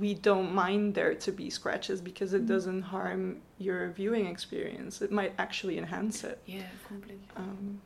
we 0.04 0.12
don't 0.30 0.52
mind 0.64 0.96
there 0.96 1.14
to 1.26 1.32
be 1.32 1.48
scratches 1.60 2.02
because 2.10 2.32
it 2.34 2.44
Mm. 2.44 2.48
doesn't 2.54 2.82
harm 2.96 3.22
your 3.68 3.82
viewing 4.00 4.26
experience 4.36 4.94
it 5.08 5.12
might 5.20 5.34
actually 5.46 5.76
enhance 5.84 6.18
it 6.32 6.38
Yeah, 6.58 6.70
completely. 6.88 7.28
um, 7.44 7.80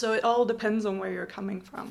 so 0.00 0.06
it 0.18 0.22
all 0.28 0.44
depends 0.54 0.82
on 0.86 0.94
where 1.00 1.12
you're 1.16 1.32
coming 1.40 1.60
from 1.70 1.86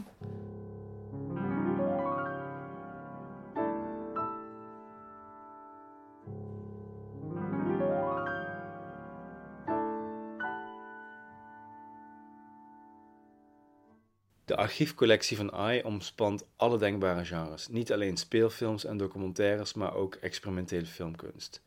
archiefcollectie 14.62 15.38
van 15.38 15.52
AI 15.52 15.82
omspant 15.82 16.45
alle 16.56 16.78
denkbare 16.78 17.26
genres. 17.26 17.67
Niet 17.67 17.91
alleen 17.91 18.17
speelfilms 18.17 18.86
en 18.86 18.97
documentaires, 18.97 19.74
maar 19.74 19.93
ook 19.93 20.15
experimentele 20.15 20.86
filmkunst. 20.86 21.62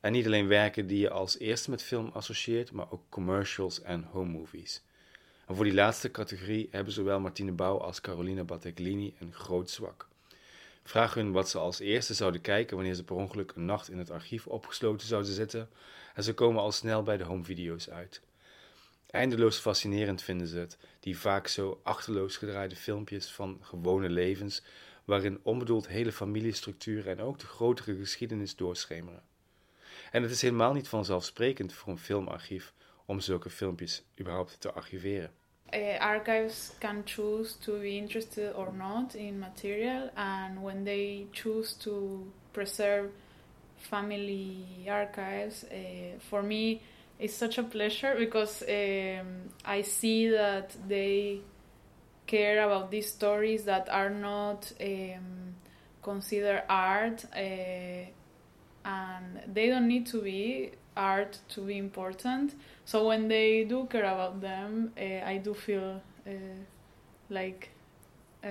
En 0.00 0.12
niet 0.12 0.26
alleen 0.26 0.46
werken 0.48 0.86
die 0.86 0.98
je 0.98 1.10
als 1.10 1.38
eerste 1.38 1.70
met 1.70 1.82
film 1.82 2.10
associeert, 2.12 2.72
maar 2.72 2.90
ook 2.90 3.02
commercials 3.08 3.82
en 3.82 4.02
home 4.10 4.30
movies. 4.30 4.82
En 5.46 5.54
voor 5.54 5.64
die 5.64 5.74
laatste 5.74 6.10
categorie 6.10 6.68
hebben 6.70 6.92
zowel 6.92 7.20
Martine 7.20 7.52
Bouw 7.52 7.78
als 7.78 8.00
Carolina 8.00 8.44
Batteglini 8.44 9.14
een 9.18 9.32
groot 9.32 9.70
zwak. 9.70 10.08
Vraag 10.82 11.14
hun 11.14 11.32
wat 11.32 11.48
ze 11.48 11.58
als 11.58 11.78
eerste 11.78 12.14
zouden 12.14 12.40
kijken 12.40 12.76
wanneer 12.76 12.94
ze 12.94 13.04
per 13.04 13.16
ongeluk 13.16 13.52
een 13.54 13.64
nacht 13.64 13.90
in 13.90 13.98
het 13.98 14.10
archief 14.10 14.46
opgesloten 14.46 15.06
zouden 15.06 15.32
zitten 15.32 15.68
en 16.14 16.22
ze 16.22 16.34
komen 16.34 16.62
al 16.62 16.72
snel 16.72 17.02
bij 17.02 17.16
de 17.16 17.24
home 17.24 17.44
video's 17.44 17.88
uit. 17.88 18.20
Eindeloos 19.12 19.58
fascinerend 19.58 20.22
vinden 20.22 20.46
ze 20.46 20.58
het, 20.58 20.78
die 21.00 21.18
vaak 21.18 21.46
zo 21.46 21.80
achterloos 21.82 22.36
gedraaide 22.36 22.76
filmpjes 22.76 23.30
van 23.30 23.58
gewone 23.60 24.08
levens, 24.08 24.62
waarin 25.04 25.40
onbedoeld 25.42 25.88
hele 25.88 26.12
familiestructuren 26.12 27.18
en 27.18 27.24
ook 27.24 27.38
de 27.38 27.46
grotere 27.46 27.96
geschiedenis 27.96 28.56
doorschemeren. 28.56 29.22
En 30.10 30.22
het 30.22 30.30
is 30.30 30.42
helemaal 30.42 30.72
niet 30.72 30.88
vanzelfsprekend 30.88 31.72
voor 31.72 31.92
een 31.92 31.98
filmarchief 31.98 32.74
om 33.06 33.20
zulke 33.20 33.50
filmpjes 33.50 34.04
überhaupt 34.20 34.60
te 34.60 34.72
archiveren. 34.72 35.32
uh, 35.72 35.96
archives 36.00 36.72
can 36.80 37.02
choose 37.04 37.54
to 37.54 37.80
be 37.80 37.96
interested 37.96 38.54
or 38.54 38.72
not 38.72 39.14
in 39.14 39.38
material, 39.38 40.10
and 40.16 40.62
when 40.62 40.84
they 40.84 41.26
choose 41.32 41.74
to 41.74 42.26
preserve 42.52 43.10
family 43.76 44.86
archives. 44.88 45.64
Uh, 45.64 46.18
for 46.18 46.42
me, 46.42 46.80
it's 47.22 47.34
such 47.34 47.56
a 47.56 47.62
pleasure 47.62 48.16
because 48.18 48.62
um, 48.68 49.50
I 49.64 49.82
see 49.82 50.28
that 50.28 50.76
they 50.88 51.40
care 52.26 52.64
about 52.64 52.90
these 52.90 53.08
stories 53.08 53.64
that 53.64 53.88
are 53.88 54.10
not 54.10 54.72
um, 54.80 55.54
considered 56.02 56.64
art, 56.68 57.24
uh, 57.34 58.06
and 58.84 59.40
they 59.46 59.68
don't 59.68 59.86
need 59.86 60.06
to 60.06 60.20
be 60.20 60.72
art 60.96 61.38
to 61.50 61.60
be 61.60 61.78
important. 61.78 62.54
So 62.84 63.06
when 63.06 63.28
they 63.28 63.64
do 63.64 63.86
care 63.86 64.04
about 64.04 64.40
them, 64.40 64.92
uh, 64.98 65.24
I 65.24 65.38
do 65.38 65.54
feel 65.54 66.02
uh, 66.26 66.30
like 67.30 67.70
uh, 68.42 68.48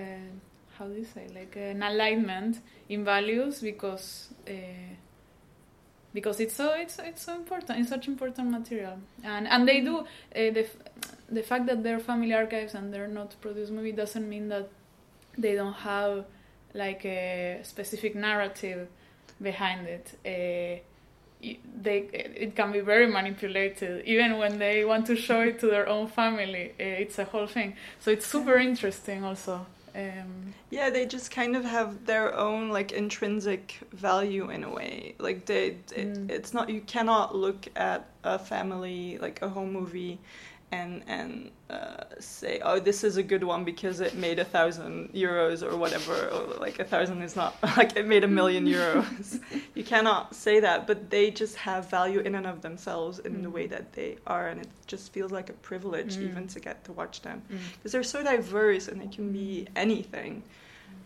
how 0.77 0.85
do 0.87 0.93
you 0.93 1.05
say 1.05 1.27
like 1.35 1.57
an 1.57 1.83
alignment 1.83 2.61
in 2.87 3.03
values 3.03 3.59
because 3.59 4.29
uh, 4.47 4.51
because 6.13 6.39
it's 6.39 6.55
so 6.55 6.73
it's 6.73 6.99
it's 6.99 7.23
so 7.23 7.35
important 7.35 7.79
it's 7.79 7.89
such 7.89 8.07
important 8.07 8.49
material. 8.51 8.97
And 9.23 9.47
and 9.47 9.67
they 9.67 9.81
do 9.81 9.99
uh, 9.99 10.03
the 10.33 10.67
the 11.29 11.43
fact 11.43 11.65
that 11.67 11.83
they're 11.83 11.99
family 11.99 12.33
archives 12.33 12.73
and 12.75 12.93
they're 12.93 13.07
not 13.07 13.35
produced 13.41 13.71
movie 13.71 13.91
doesn't 13.91 14.27
mean 14.27 14.49
that 14.49 14.69
they 15.37 15.55
don't 15.55 15.73
have 15.73 16.25
like 16.73 17.05
a 17.05 17.59
specific 17.63 18.15
narrative 18.15 18.87
behind 19.41 19.87
it. 19.87 20.11
Uh, 20.25 20.79
they 21.81 21.97
it 22.13 22.55
can 22.55 22.71
be 22.71 22.81
very 22.81 23.07
manipulated. 23.07 24.05
Even 24.05 24.37
when 24.37 24.59
they 24.59 24.85
want 24.85 25.07
to 25.07 25.15
show 25.15 25.41
it 25.41 25.59
to 25.59 25.67
their 25.67 25.87
own 25.87 26.07
family 26.07 26.73
it's 26.77 27.17
a 27.19 27.25
whole 27.25 27.47
thing. 27.47 27.75
So 27.99 28.11
it's 28.11 28.25
super 28.25 28.57
interesting 28.57 29.23
also 29.23 29.65
um, 29.95 30.53
yeah, 30.69 30.89
they 30.89 31.05
just 31.05 31.31
kind 31.31 31.55
of 31.55 31.65
have 31.65 32.05
their 32.05 32.35
own 32.35 32.69
like 32.69 32.91
intrinsic 32.91 33.79
value 33.91 34.49
in 34.49 34.63
a 34.63 34.69
way. 34.69 35.15
Like 35.19 35.45
they, 35.45 35.77
it, 35.95 36.13
mm. 36.13 36.29
it's 36.29 36.53
not 36.53 36.69
you 36.69 36.81
cannot 36.81 37.35
look 37.35 37.67
at 37.75 38.09
a 38.23 38.39
family 38.39 39.17
like 39.19 39.41
a 39.41 39.49
home 39.49 39.73
movie 39.73 40.19
and 40.71 41.03
and 41.07 41.51
uh, 41.69 42.03
say, 42.19 42.59
oh, 42.63 42.79
this 42.79 43.03
is 43.03 43.17
a 43.17 43.23
good 43.23 43.43
one 43.43 43.63
because 43.63 43.99
it 43.99 44.15
made 44.15 44.39
a 44.39 44.45
thousand 44.45 45.13
euros 45.13 45.63
or 45.63 45.75
whatever. 45.75 46.29
Or 46.29 46.59
like 46.59 46.79
a 46.79 46.83
thousand 46.85 47.21
is 47.21 47.35
not 47.35 47.55
like 47.77 47.95
it 47.95 48.07
made 48.07 48.23
a 48.23 48.27
million 48.27 48.65
euros. 48.77 49.39
you 49.75 49.83
cannot 49.83 50.35
say 50.35 50.59
that, 50.59 50.87
but 50.87 51.09
they 51.09 51.31
just 51.31 51.55
have 51.57 51.89
value 51.89 52.19
in 52.19 52.35
and 52.35 52.47
of 52.47 52.61
themselves 52.61 53.19
in 53.19 53.37
mm. 53.37 53.43
the 53.43 53.49
way 53.49 53.67
that 53.67 53.93
they 53.93 54.17
are, 54.25 54.47
and 54.47 54.61
it 54.61 54.69
just 54.87 55.11
feels 55.11 55.31
like 55.31 55.49
a 55.49 55.53
privilege 55.53 56.17
mm. 56.17 56.23
even 56.23 56.47
to 56.47 56.59
get 56.59 56.83
to 56.85 56.93
watch 56.93 57.21
them 57.21 57.41
because 57.49 57.89
mm. 57.89 57.91
they're 57.91 58.03
so 58.03 58.23
diverse 58.23 58.87
and 58.87 59.01
they 59.01 59.07
can 59.07 59.31
be 59.31 59.67
anything. 59.75 60.43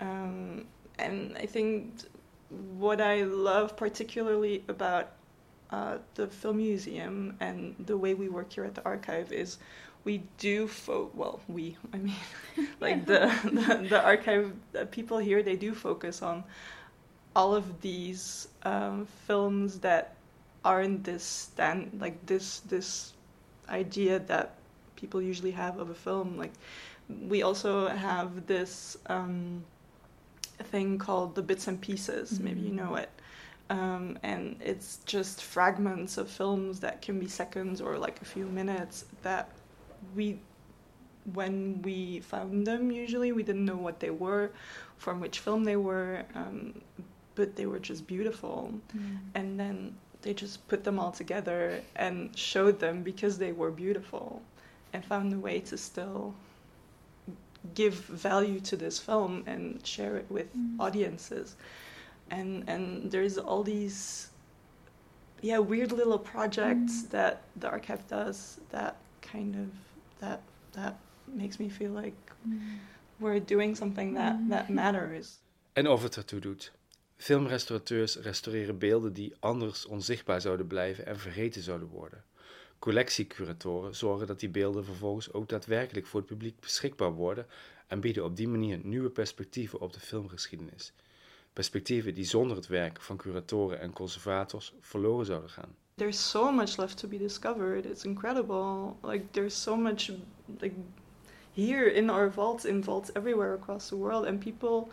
Um, 0.01 0.65
and 0.99 1.36
I 1.38 1.45
think 1.45 2.01
what 2.78 3.01
I 3.01 3.23
love 3.23 3.75
particularly 3.75 4.63
about 4.67 5.12
uh, 5.76 5.98
the 6.16 6.28
film 6.28 6.58
museum 6.58 7.36
and 7.40 7.76
the 7.86 7.98
way 7.98 8.14
we 8.14 8.28
work 8.30 8.54
here 8.54 8.66
at 8.66 8.76
the 8.76 8.86
archive 8.86 9.32
is 9.32 9.58
we 10.04 10.16
do 10.38 10.68
fo- 10.68 11.12
well 11.14 11.40
we 11.48 11.76
i 11.94 11.98
mean 11.98 12.16
like 12.80 13.06
the, 13.06 13.22
the, 13.44 13.88
the 13.90 14.02
archive 14.04 14.54
the 14.72 14.86
people 14.86 15.18
here 15.18 15.42
they 15.44 15.56
do 15.56 15.74
focus 15.74 16.22
on 16.22 16.44
all 17.36 17.54
of 17.54 17.82
these 17.82 18.48
um, 18.64 19.06
films 19.28 19.80
that 19.80 20.16
aren't 20.64 21.04
this 21.04 21.24
stand 21.24 21.80
like 22.00 22.18
this 22.26 22.62
this 22.62 23.14
idea 23.70 24.20
that 24.20 24.56
people 24.96 25.22
usually 25.22 25.52
have 25.52 25.80
of 25.80 25.90
a 25.90 25.94
film. 25.94 26.38
Like 26.38 26.54
we 27.30 27.44
also 27.44 27.88
have 27.88 28.48
this 28.48 28.98
um, 29.08 29.64
thing 30.72 30.98
called 30.98 31.36
the 31.36 31.42
bits 31.42 31.68
and 31.68 31.80
pieces. 31.80 32.34
Mm-hmm. 32.34 32.44
maybe 32.44 32.62
you 32.62 32.74
know 32.74 32.96
it 32.96 33.10
um, 33.69 34.17
and 34.23 34.58
it's 34.63 34.99
just 35.06 35.43
fragments 35.43 36.17
of 36.17 36.30
films 36.30 36.80
that 36.82 37.01
can 37.01 37.19
be 37.19 37.28
seconds 37.28 37.82
or 37.82 37.97
like 37.97 38.21
a 38.21 38.25
few 38.25 38.45
minutes 38.45 39.06
that 39.23 39.49
we 40.15 40.39
when 41.34 41.82
we 41.82 42.19
found 42.19 42.67
them 42.67 42.91
usually 42.91 43.32
we 43.32 43.41
didn't 43.41 43.65
know 43.65 43.75
what 43.75 43.99
they 43.99 44.12
were 44.12 44.51
from 44.97 45.19
which 45.19 45.39
film 45.39 45.63
they 45.63 45.75
were 45.75 46.23
um, 46.36 46.80
but 47.34 47.56
they 47.56 47.65
were 47.65 47.80
just 47.80 48.06
beautiful 48.06 48.71
mm. 48.95 49.17
and 49.34 49.60
then 49.60 49.95
they 50.21 50.34
just 50.34 50.67
put 50.67 50.84
them 50.84 50.99
all 50.99 51.12
together 51.12 51.82
and 51.95 52.36
showed 52.38 52.80
them 52.80 53.01
because 53.01 53.38
they 53.38 53.51
were 53.51 53.71
beautiful 53.71 54.41
and 54.93 55.04
found 55.04 55.34
a 55.34 55.38
way 55.38 55.60
to 55.60 55.78
still 55.78 56.34
give 57.73 57.95
value 57.95 58.60
to 58.60 58.75
this 58.75 58.99
film 58.99 59.43
and 59.47 59.86
share 59.86 60.17
it 60.17 60.25
with 60.30 60.56
mm. 60.56 60.80
audiences 60.80 61.56
and 62.28 62.70
and 62.70 63.12
there's 63.12 63.38
all 63.38 63.64
these 63.64 64.30
yeah 65.42 65.60
weird 65.60 65.92
little 65.92 66.20
projects 66.20 67.04
mm. 67.04 67.10
that 67.10 67.42
the 67.60 67.70
archive 67.70 68.08
does 68.08 68.58
that 68.70 68.96
kind 69.22 69.56
of 69.56 69.68
that 70.20 70.40
that 70.72 70.96
makes 71.28 71.58
me 71.58 71.70
feel 71.70 71.92
like 71.92 72.32
mm. 72.48 72.60
we're 73.20 73.46
doing 73.46 73.76
something 73.76 74.16
that 74.16 74.40
mm. 74.40 74.50
that 74.50 74.70
matters. 74.70 75.40
En 75.74 75.88
of 75.88 76.04
het 76.04 76.16
ertoe 76.16 76.40
doet. 76.40 76.72
Filmrestaurateurs 77.18 78.16
restaureren 78.16 78.78
beelden 78.78 79.14
die 79.14 79.34
anders 79.40 79.86
onzichtbaar 79.86 80.42
zouden 80.42 80.68
blijven 80.68 81.06
en 81.06 81.20
vergeten 81.20 81.62
zouden 81.62 81.88
worden. 81.88 82.24
Collectiecuratoren 82.80 83.96
zorgen 83.96 84.28
dat 84.28 84.40
die 84.40 84.50
beelden 84.50 84.86
vervolgens 84.86 85.34
ook 85.34 85.50
daadwerkelijk 85.50 86.06
voor 86.06 86.20
het 86.20 86.30
publiek 86.30 86.60
beschikbaar 86.60 87.12
worden 87.12 87.46
en 87.88 88.00
bieden 88.00 88.24
op 88.24 88.36
die 88.36 88.48
manier 88.48 88.80
nieuwe 88.84 89.10
perspectieven 89.10 89.80
op 89.80 89.94
de 89.94 90.00
filmgeschiedenis. 90.00 90.94
Perspectieven 91.56 92.13
die 92.13 92.26
zonder 92.26 92.58
het 92.58 92.68
werk 92.68 93.02
van 93.02 93.18
curatoren 93.18 93.80
en 93.80 93.94
conservators 93.94 94.74
verloren 94.82 95.26
zouden 95.26 95.50
gaan. 95.50 95.76
There's 95.96 96.30
so 96.30 96.52
much 96.52 96.78
left 96.78 96.98
to 96.98 97.08
be 97.08 97.18
discovered. 97.18 97.86
It's 97.86 98.04
incredible. 98.04 98.98
Like 99.02 99.24
there's 99.32 99.62
so 99.62 99.76
much 99.76 100.12
like 100.60 100.76
here 101.54 101.94
in 101.94 102.10
our 102.10 102.32
vaults, 102.32 102.65
in 102.65 102.84
vaults 102.84 103.12
everywhere 103.12 103.54
across 103.54 103.88
the 103.88 103.96
world, 103.96 104.26
and 104.26 104.39
people 104.39 104.91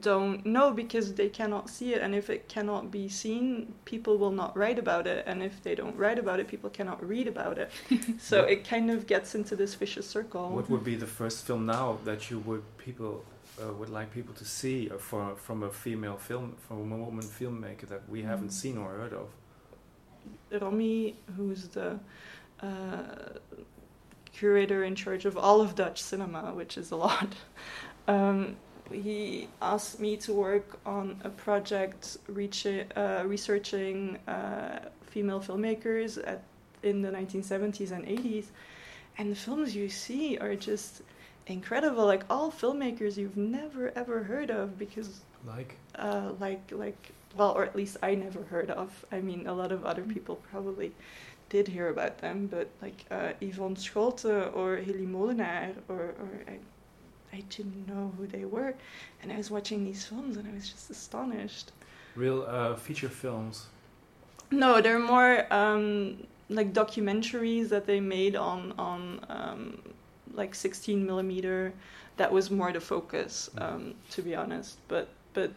don't 0.00 0.44
know 0.46 0.72
because 0.72 1.14
they 1.14 1.28
cannot 1.28 1.68
see 1.68 1.92
it 1.92 2.00
and 2.00 2.14
if 2.14 2.30
it 2.30 2.48
cannot 2.48 2.90
be 2.90 3.08
seen 3.08 3.72
people 3.84 4.16
will 4.16 4.30
not 4.30 4.56
write 4.56 4.78
about 4.78 5.06
it 5.06 5.22
and 5.26 5.42
if 5.42 5.62
they 5.62 5.74
don't 5.74 5.96
write 5.96 6.18
about 6.18 6.40
it 6.40 6.48
people 6.48 6.70
cannot 6.70 7.06
read 7.06 7.28
about 7.28 7.58
it 7.58 7.70
so 8.18 8.42
it 8.44 8.66
kind 8.66 8.90
of 8.90 9.06
gets 9.06 9.34
into 9.34 9.54
this 9.54 9.74
vicious 9.74 10.08
circle 10.08 10.48
what 10.50 10.70
would 10.70 10.84
be 10.84 10.94
the 10.94 11.06
first 11.06 11.44
film 11.44 11.66
now 11.66 11.98
that 12.04 12.30
you 12.30 12.38
would 12.40 12.62
people 12.78 13.22
uh, 13.60 13.72
would 13.74 13.90
like 13.90 14.12
people 14.12 14.34
to 14.34 14.44
see 14.44 14.90
uh, 14.90 14.96
for, 14.96 15.34
from 15.36 15.62
a 15.62 15.70
female 15.70 16.16
film, 16.16 16.56
from 16.66 16.90
a 16.92 16.96
woman 16.96 17.24
filmmaker 17.24 17.86
that 17.88 18.08
we 18.08 18.22
haven't 18.22 18.48
mm. 18.48 18.52
seen 18.52 18.78
or 18.78 18.90
heard 18.90 19.12
of? 19.12 19.28
Romy, 20.60 21.16
who's 21.36 21.68
the 21.68 21.98
uh, 22.60 23.36
curator 24.32 24.84
in 24.84 24.94
charge 24.94 25.24
of 25.24 25.36
all 25.36 25.60
of 25.60 25.74
Dutch 25.74 26.02
cinema, 26.02 26.54
which 26.54 26.78
is 26.78 26.90
a 26.90 26.96
lot, 26.96 27.34
um, 28.08 28.56
he 28.92 29.48
asked 29.60 30.00
me 30.00 30.16
to 30.18 30.32
work 30.32 30.78
on 30.86 31.20
a 31.24 31.30
project 31.30 32.18
uh, 32.28 33.22
researching 33.26 34.18
uh, 34.28 34.78
female 35.02 35.40
filmmakers 35.40 36.18
at, 36.26 36.42
in 36.82 37.02
the 37.02 37.10
1970s 37.10 37.92
and 37.92 38.04
80s. 38.06 38.46
And 39.18 39.30
the 39.30 39.36
films 39.36 39.74
you 39.74 39.88
see 39.88 40.38
are 40.38 40.54
just 40.54 41.02
incredible 41.46 42.06
like 42.06 42.24
all 42.30 42.50
filmmakers 42.50 43.16
you've 43.16 43.36
never 43.36 43.92
ever 43.96 44.22
heard 44.22 44.50
of 44.50 44.78
because 44.78 45.20
like 45.44 45.76
uh, 45.96 46.30
like 46.38 46.62
like 46.70 47.10
well 47.36 47.52
or 47.52 47.64
at 47.64 47.74
least 47.74 47.96
i 48.02 48.14
never 48.14 48.42
heard 48.44 48.70
of 48.70 49.04
i 49.10 49.20
mean 49.20 49.46
a 49.46 49.52
lot 49.52 49.72
of 49.72 49.84
other 49.84 50.02
people 50.02 50.36
probably 50.50 50.92
did 51.48 51.66
hear 51.66 51.88
about 51.88 52.18
them 52.18 52.46
but 52.46 52.68
like 52.80 53.04
uh, 53.10 53.32
yvonne 53.40 53.74
scholte 53.76 54.50
or 54.54 54.76
Hillie 54.76 55.06
Molenaar 55.06 55.74
or, 55.88 56.14
or 56.20 56.30
I, 56.48 56.58
I 57.32 57.40
didn't 57.48 57.86
know 57.88 58.12
who 58.16 58.26
they 58.26 58.44
were 58.44 58.74
and 59.22 59.32
i 59.32 59.36
was 59.36 59.50
watching 59.50 59.84
these 59.84 60.04
films 60.04 60.36
and 60.36 60.46
i 60.46 60.52
was 60.52 60.68
just 60.68 60.90
astonished 60.90 61.72
real 62.14 62.44
uh, 62.46 62.74
feature 62.74 63.08
films 63.08 63.66
no 64.50 64.80
they're 64.80 64.98
more 64.98 65.46
um, 65.52 66.18
like 66.48 66.72
documentaries 66.72 67.68
that 67.70 67.86
they 67.86 68.00
made 68.00 68.36
on 68.36 68.72
on 68.78 69.24
um, 69.28 69.78
like 70.34 70.54
16 70.54 71.04
millimeter. 71.04 71.72
That 72.16 72.32
was 72.32 72.50
more 72.50 72.72
the 72.72 72.80
focus, 72.80 73.50
mm. 73.54 73.62
um, 73.62 73.94
to 74.10 74.22
be 74.22 74.34
honest. 74.34 74.78
But 74.88 75.08
but 75.34 75.52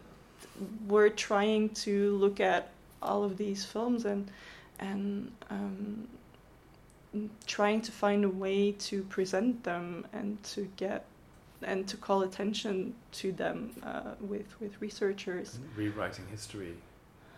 we're 0.87 1.09
trying 1.09 1.69
to 1.69 2.15
look 2.17 2.39
at 2.39 2.69
all 3.01 3.23
of 3.23 3.37
these 3.37 3.65
films 3.65 4.05
and 4.05 4.31
and 4.79 5.31
um, 5.49 6.07
trying 7.45 7.81
to 7.81 7.91
find 7.91 8.25
a 8.25 8.29
way 8.29 8.73
to 8.73 9.03
present 9.03 9.63
them 9.63 10.05
and 10.11 10.41
to 10.43 10.69
get 10.75 11.05
and 11.65 11.87
to 11.87 11.97
call 11.97 12.21
attention 12.21 12.93
to 13.11 13.31
them 13.31 13.71
uh, 13.83 14.13
with 14.19 14.59
with 14.59 14.79
researchers. 14.81 15.59
Rewriting 15.75 16.25
history 16.31 16.75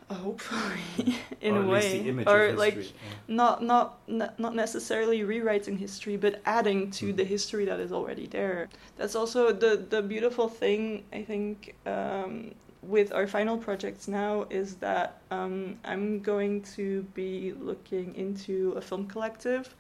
hopefully 0.10 1.18
in 1.42 1.54
or 1.58 1.64
a 1.64 1.68
way 1.68 2.24
or 2.28 2.54
like 2.54 2.78
yeah. 2.78 2.84
not, 3.28 3.62
not 3.62 4.00
not 4.08 4.56
necessarily 4.56 5.26
rewriting 5.26 5.78
history 5.78 6.16
but 6.16 6.42
adding 6.46 6.90
to 6.90 7.12
mm. 7.12 7.18
the 7.18 7.26
history 7.26 7.66
that 7.66 7.78
is 7.82 7.92
already 7.92 8.26
there 8.26 8.70
that's 8.96 9.16
also 9.16 9.52
the 9.52 9.86
the 9.90 10.02
beautiful 10.02 10.48
thing 10.48 11.04
i 11.12 11.22
think 11.22 11.76
um, 11.86 12.56
with 12.88 13.12
our 13.14 13.28
final 13.28 13.58
projects 13.58 14.08
now 14.08 14.46
is 14.50 14.76
that 14.76 15.22
um, 15.32 15.78
I'm 15.84 16.22
going 16.22 16.62
to 16.76 17.04
be 17.14 17.54
looking 17.60 18.16
into 18.16 18.74
a 18.78 18.82
film 18.82 19.08
collective 19.08 19.76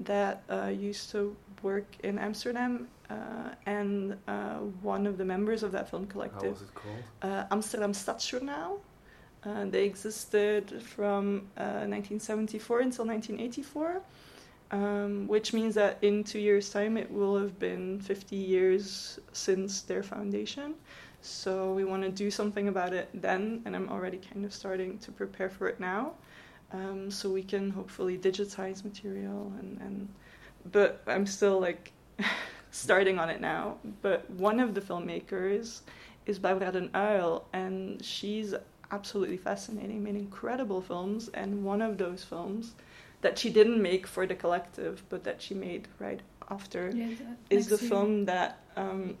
that 0.00 0.42
uh, 0.48 0.66
used 0.66 1.10
to 1.10 1.36
work 1.62 1.86
in 2.02 2.18
Amsterdam, 2.18 2.88
and 3.66 4.16
uh, 4.28 4.58
one 4.82 5.06
of 5.06 5.18
the 5.18 5.24
members 5.24 5.62
of 5.62 5.72
that 5.72 5.88
film 5.88 6.04
How 6.04 6.10
collective, 6.12 6.52
was 6.52 6.62
it 6.62 6.74
called? 6.74 7.02
uh, 7.22 7.44
Amsterdam 7.50 7.92
Stadsjournaal. 7.92 8.78
Uh, 9.44 9.66
they 9.66 9.84
existed 9.84 10.82
from 10.82 11.42
uh, 11.58 11.84
1974 11.86 12.80
until 12.80 13.06
1984, 13.06 14.00
um, 14.70 15.28
which 15.28 15.52
means 15.52 15.74
that 15.74 15.98
in 16.00 16.24
two 16.24 16.38
years' 16.38 16.70
time 16.70 16.96
it 16.96 17.10
will 17.10 17.36
have 17.36 17.58
been 17.58 18.00
50 18.00 18.36
years 18.36 19.18
since 19.32 19.82
their 19.82 20.02
foundation. 20.02 20.74
So 21.20 21.72
we 21.74 21.84
want 21.84 22.02
to 22.02 22.10
do 22.10 22.30
something 22.30 22.68
about 22.68 22.92
it 22.92 23.08
then, 23.14 23.62
and 23.64 23.76
I'm 23.76 23.88
already 23.88 24.18
kind 24.18 24.44
of 24.44 24.52
starting 24.52 24.98
to 24.98 25.12
prepare 25.12 25.50
for 25.50 25.68
it 25.68 25.78
now. 25.80 26.12
Um, 26.72 27.10
so 27.10 27.30
we 27.30 27.42
can 27.42 27.70
hopefully 27.70 28.18
digitize 28.18 28.84
material 28.84 29.52
and, 29.60 29.80
and 29.80 30.08
but 30.72 31.02
I'm 31.06 31.26
still 31.26 31.60
like 31.60 31.92
starting 32.74 33.18
on 33.18 33.28
it 33.30 33.40
now. 33.40 33.76
But 34.02 34.28
one 34.30 34.58
of 34.60 34.74
the 34.74 34.80
filmmakers 34.80 35.80
is 36.26 36.38
Barbara 36.38 36.72
den 36.72 36.88
Uyl, 36.94 37.42
and 37.52 38.04
she's 38.04 38.54
absolutely 38.90 39.36
fascinating, 39.36 40.02
made 40.02 40.16
incredible 40.16 40.80
films, 40.80 41.28
and 41.34 41.64
one 41.64 41.82
of 41.82 41.98
those 41.98 42.24
films 42.24 42.74
that 43.20 43.38
she 43.38 43.50
didn't 43.50 43.80
make 43.80 44.06
for 44.06 44.26
the 44.26 44.34
collective, 44.34 45.02
but 45.08 45.24
that 45.24 45.40
she 45.40 45.54
made 45.54 45.88
right 45.98 46.20
after 46.50 46.90
Yeah, 46.94 47.08
that 47.22 47.36
is 47.50 47.66
the 47.68 47.78
year. 47.80 47.88
film 47.90 48.24
that 48.26 48.50
um, 48.76 49.16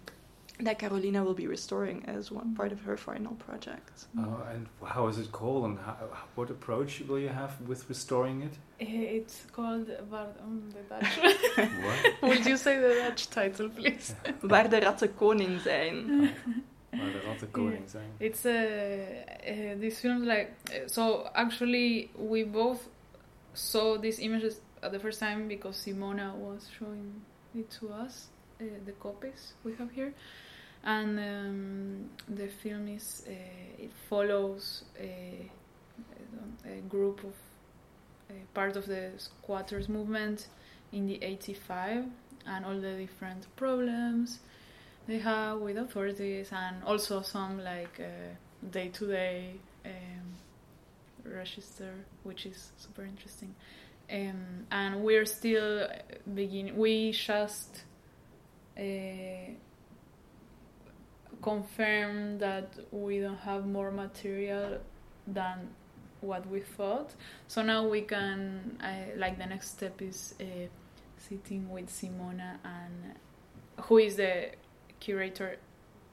that 0.60 0.78
Carolina 0.78 1.24
will 1.24 1.34
be 1.34 1.48
restoring 1.48 2.04
as 2.06 2.30
one 2.30 2.54
part 2.54 2.70
of 2.72 2.80
her 2.82 2.96
final 2.96 3.34
project. 3.46 4.06
Oh, 4.16 4.38
and 4.52 4.66
how 4.94 5.08
is 5.08 5.18
it 5.18 5.32
called, 5.32 5.64
and 5.64 5.78
how, 5.78 5.96
what 6.36 6.48
approach 6.50 7.02
will 7.08 7.18
you 7.18 7.30
have 7.30 7.52
with 7.68 7.88
restoring 7.88 8.42
it? 8.42 8.54
Eh, 8.80 9.16
It's 9.18 9.36
called 9.56 9.88
Waar 10.10 10.28
say 12.64 12.80
the 12.80 12.94
Dutch 12.94 13.28
title, 13.28 13.68
please? 13.68 14.14
Waar 14.40 14.70
de 14.70 14.80
ratten 14.80 15.14
koning 15.14 15.60
zijn. 15.60 16.06
Waar 16.90 17.12
de 17.12 17.20
ratten 17.20 17.50
koning 17.50 17.90
zijn. 17.90 18.10
It's 18.18 18.44
a 18.44 18.50
uh, 18.50 19.80
these 19.80 20.00
films 20.00 20.24
like 20.24 20.48
uh, 20.70 20.76
so. 20.86 21.28
Actually, 21.32 22.10
we 22.30 22.46
both 22.46 22.88
saw 23.52 24.00
these 24.00 24.22
images 24.22 24.54
at 24.82 24.92
the 24.92 24.98
first 24.98 25.18
time 25.18 25.46
because 25.48 25.82
Simona 25.82 26.34
was 26.34 26.70
showing 26.78 27.22
it 27.54 27.70
to 27.78 27.88
us, 28.04 28.28
uh, 28.60 28.64
the 28.84 28.92
copies 28.98 29.54
we 29.62 29.74
have 29.78 29.90
here, 29.94 30.12
and 30.82 31.18
um, 31.18 32.10
the 32.36 32.48
film 32.48 32.88
is 32.88 33.22
uh, 33.26 33.84
it 33.84 33.92
follows 34.08 34.84
a, 34.98 35.50
a 36.64 36.80
group 36.88 37.18
of 37.24 37.34
uh, 38.30 38.34
part 38.52 38.76
of 38.76 38.86
the 38.86 39.10
squatters 39.16 39.88
movement 39.88 40.48
in 40.92 41.06
the 41.06 41.18
85 41.22 42.04
and 42.46 42.64
all 42.64 42.78
the 42.78 42.92
different 42.92 43.46
problems 43.56 44.40
they 45.06 45.18
have 45.18 45.58
with 45.58 45.76
authorities 45.76 46.50
and 46.52 46.82
also 46.84 47.20
some 47.22 47.62
like 47.62 48.00
day 48.70 48.88
to 48.88 49.06
day 49.06 49.54
register 51.24 51.94
which 52.22 52.46
is 52.46 52.72
super 52.76 53.04
interesting. 53.04 53.54
Um, 54.10 54.66
and 54.70 55.02
we're 55.02 55.26
still 55.26 55.88
beginning 56.34 56.76
we 56.76 57.12
just 57.12 57.84
uh, 58.78 59.52
confirm 61.42 62.38
that 62.38 62.74
we 62.90 63.20
don't 63.20 63.38
have 63.38 63.66
more 63.66 63.90
material 63.90 64.78
than 65.26 65.68
what 66.20 66.46
we 66.48 66.60
thought. 66.60 67.14
So 67.48 67.62
now 67.62 67.86
we 67.86 68.02
can 68.02 68.78
uh, 68.82 69.16
like 69.16 69.38
the 69.38 69.46
next 69.46 69.72
step 69.72 70.00
is 70.02 70.34
uh, 70.40 70.44
sitting 71.28 71.70
with 71.70 71.88
simona 71.88 72.58
and 72.64 73.14
who 73.82 73.98
is 73.98 74.16
the 74.16 74.50
curator 75.00 75.56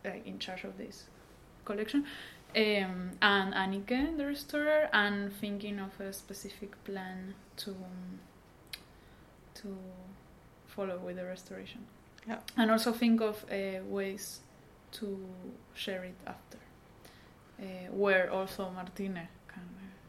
uh, 0.06 0.10
in 0.26 0.40
charge 0.40 0.64
of 0.64 0.78
this 0.78 1.06
collection 1.66 2.06
um, 2.56 3.12
and 3.22 3.54
Anike, 3.54 4.18
the 4.18 4.26
restorer, 4.26 4.90
and 4.92 5.32
thinking 5.34 5.80
of 5.80 5.98
a 6.02 6.12
specific 6.12 6.84
plan 6.84 7.34
to 7.58 7.76
to 9.54 9.78
follow 10.68 10.98
with 10.98 11.16
the 11.16 11.26
restoration. 11.26 11.86
Yeah. 12.28 12.40
And 12.58 12.72
also 12.72 12.92
think 12.92 13.22
of 13.22 13.46
uh, 13.50 13.84
ways 13.86 14.42
to 14.94 15.18
share 15.74 16.04
it 16.04 16.16
after, 16.28 16.58
uh, 17.60 17.92
where 17.92 18.32
also 18.32 18.70
Martine 18.72 19.28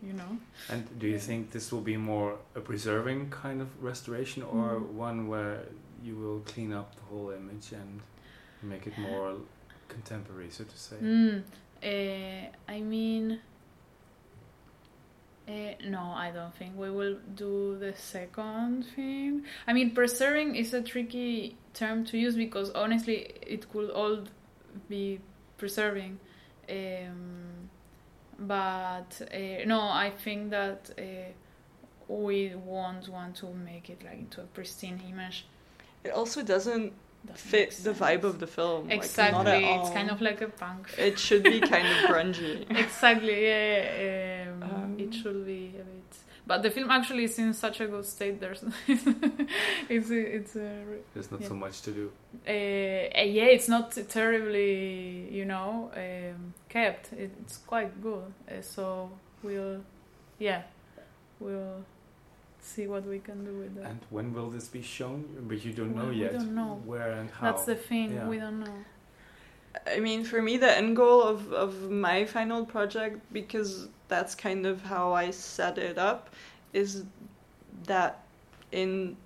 you 0.02 0.12
know. 0.12 0.36
And 0.68 0.82
do 0.98 1.06
you 1.06 1.18
think 1.18 1.50
this 1.52 1.70
will 1.72 1.80
be 1.92 1.96
more 1.96 2.30
a 2.54 2.60
preserving 2.60 3.20
kind 3.30 3.60
of 3.60 3.68
restoration, 3.82 4.42
or 4.42 4.66
Mm. 4.80 4.86
one 5.08 5.18
where 5.28 5.56
you 6.06 6.14
will 6.22 6.40
clean 6.52 6.72
up 6.72 6.88
the 6.96 7.02
whole 7.10 7.30
image 7.30 7.72
and 7.72 8.00
make 8.62 8.86
it 8.86 8.96
more 8.98 9.36
contemporary, 9.88 10.50
so 10.50 10.64
to 10.64 10.78
say? 10.86 10.96
Mm, 10.96 11.42
uh, 11.92 12.72
I 12.76 12.80
mean, 12.80 13.26
uh, 15.48 15.52
no, 15.96 16.02
I 16.26 16.30
don't 16.36 16.54
think 16.60 16.72
we 16.76 16.90
will 16.90 17.16
do 17.34 17.76
the 17.78 17.92
second 17.96 18.84
thing. 18.94 19.44
I 19.66 19.72
mean, 19.72 19.88
preserving 20.00 20.54
is 20.62 20.72
a 20.74 20.82
tricky 20.82 21.56
term 21.74 22.04
to 22.10 22.14
use 22.26 22.36
because 22.36 22.68
honestly, 22.82 23.18
it 23.54 23.62
could 23.72 23.90
all 23.90 24.16
be 24.88 25.20
preserving. 25.58 26.12
Um, 26.70 27.11
but 28.52 29.10
uh, 29.32 29.64
no, 29.66 29.80
I 30.06 30.10
think 30.24 30.50
that 30.50 30.80
uh, 30.98 31.02
we 32.08 32.38
won't 32.54 33.08
want 33.08 33.32
to 33.42 33.46
make 33.70 33.86
it 33.94 34.00
like 34.04 34.18
into 34.24 34.40
a 34.42 34.48
pristine 34.56 35.00
image. 35.12 35.38
It 36.04 36.12
also 36.20 36.40
doesn't 36.42 36.92
Doesn't 37.26 37.38
fit 37.52 37.70
the 37.86 37.94
vibe 38.02 38.24
of 38.30 38.34
the 38.42 38.46
film. 38.58 38.82
like, 38.88 38.98
not 38.98 39.04
Exactly, 39.04 39.64
at 39.64 39.80
it's 39.80 39.90
kind 39.98 40.10
of 40.14 40.20
like 40.28 40.40
a 40.42 40.48
punk. 40.62 40.82
It 40.98 41.16
should 41.26 41.44
be 41.44 41.58
kind 41.74 41.86
of 41.94 41.96
grungy. 42.10 42.54
exactly 42.84 43.38
yeah, 43.46 44.46
um, 44.50 44.62
Um, 44.62 44.90
it 45.04 45.12
should 45.20 45.40
be 45.46 45.62
but 46.46 46.62
the 46.62 46.70
film 46.70 46.90
actually 46.90 47.24
is 47.24 47.38
in 47.38 47.54
such 47.54 47.80
a 47.80 47.86
good 47.86 48.04
state 48.04 48.40
there's 48.40 48.64
it's 49.88 50.10
it's 50.10 50.56
a, 50.56 50.82
There's 51.14 51.30
not 51.30 51.40
Yeah. 51.40 51.48
so 51.48 51.54
much 51.54 51.82
to 51.82 51.90
do. 51.92 52.10
uh, 52.46 52.50
uh, 52.50 53.22
yeah 53.38 53.44
it's 53.56 53.68
not 53.68 53.92
terribly 54.08 55.28
you 55.30 55.44
know 55.44 55.90
um, 55.96 56.54
kept 56.68 57.12
it's 57.12 57.58
quite 57.58 58.00
good 58.02 58.32
uh, 58.50 58.60
so 58.62 59.10
we'll 59.42 59.80
yeah 60.38 60.62
we'll 61.40 61.84
see 62.60 62.86
what 62.86 63.04
we 63.06 63.18
can 63.18 63.44
do 63.44 63.54
with 63.58 63.74
that 63.76 63.86
And 63.90 64.00
when 64.10 64.32
will 64.32 64.48
this 64.50 64.68
be 64.68 64.82
shown? 64.82 65.24
But 65.48 65.64
you 65.64 65.72
don't 65.72 65.96
know 65.96 66.10
yet. 66.10 66.32
we 66.32 66.38
don't 66.38 66.54
know. 66.54 66.80
Where 66.86 67.10
and 67.20 67.28
how. 67.30 67.50
that's 67.50 67.64
the 67.64 67.74
thing 67.74 68.12
Yeah. 68.14 68.28
we 68.28 68.38
don't 68.38 68.60
know 68.60 68.76
I 69.86 70.00
mean, 70.00 70.24
for 70.24 70.42
me, 70.42 70.56
the 70.56 70.76
end 70.76 70.96
goal 70.96 71.22
of, 71.22 71.52
of 71.52 71.90
my 71.90 72.24
final 72.24 72.64
project, 72.64 73.20
because 73.32 73.88
that's 74.08 74.34
kind 74.34 74.66
of 74.66 74.82
how 74.82 75.12
I 75.12 75.30
set 75.30 75.78
it 75.78 75.98
up, 75.98 76.30
is 76.72 77.04
that 77.84 78.24
in 78.70 79.16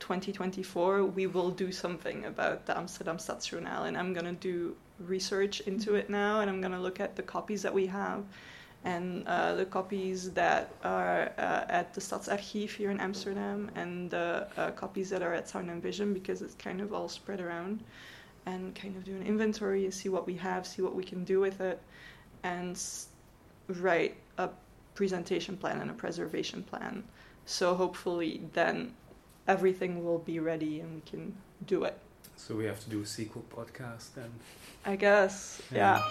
2024 0.00 1.04
we 1.04 1.26
will 1.26 1.50
do 1.50 1.72
something 1.72 2.24
about 2.24 2.66
the 2.66 2.76
Amsterdam 2.76 3.16
Stadsjournaal, 3.18 3.86
and 3.88 3.96
I'm 3.96 4.14
gonna 4.14 4.32
do 4.32 4.76
research 5.00 5.60
into 5.62 5.94
it 5.94 6.08
now, 6.08 6.40
and 6.40 6.50
I'm 6.50 6.60
gonna 6.60 6.80
look 6.80 7.00
at 7.00 7.16
the 7.16 7.22
copies 7.22 7.62
that 7.62 7.74
we 7.74 7.86
have, 7.86 8.24
and 8.84 9.26
uh, 9.26 9.54
the 9.54 9.64
copies 9.64 10.30
that 10.32 10.72
are 10.84 11.32
uh, 11.38 11.64
at 11.68 11.92
the 11.94 12.00
Stadsarchief 12.00 12.70
here 12.70 12.90
in 12.90 13.00
Amsterdam, 13.00 13.70
and 13.74 14.10
the 14.10 14.46
uh, 14.56 14.70
copies 14.72 15.10
that 15.10 15.22
are 15.22 15.34
at 15.34 15.48
Sound 15.48 15.70
and 15.70 15.82
Vision, 15.82 16.14
because 16.14 16.40
it's 16.42 16.54
kind 16.54 16.80
of 16.80 16.92
all 16.92 17.08
spread 17.08 17.40
around 17.40 17.82
and 18.48 18.74
kind 18.74 18.96
of 18.96 19.04
do 19.04 19.14
an 19.14 19.22
inventory 19.22 19.84
and 19.84 19.92
see 19.92 20.08
what 20.08 20.26
we 20.26 20.34
have, 20.34 20.66
see 20.66 20.80
what 20.80 20.94
we 20.94 21.04
can 21.04 21.22
do 21.22 21.38
with 21.38 21.60
it, 21.60 21.80
and 22.42 22.80
write 23.68 24.16
a 24.38 24.48
presentation 24.94 25.56
plan 25.56 25.80
and 25.80 25.90
a 25.90 25.94
preservation 25.94 26.62
plan. 26.62 27.04
So 27.44 27.74
hopefully 27.74 28.40
then 28.54 28.94
everything 29.46 30.04
will 30.04 30.18
be 30.18 30.40
ready 30.40 30.80
and 30.80 30.94
we 30.94 31.10
can 31.10 31.36
do 31.66 31.84
it. 31.84 31.98
So 32.36 32.54
we 32.54 32.64
have 32.64 32.80
to 32.84 32.90
do 32.90 33.02
a 33.02 33.06
sequel 33.06 33.44
podcast 33.54 34.14
then. 34.14 34.30
I 34.86 34.96
guess, 34.96 35.60
yeah. 35.70 36.02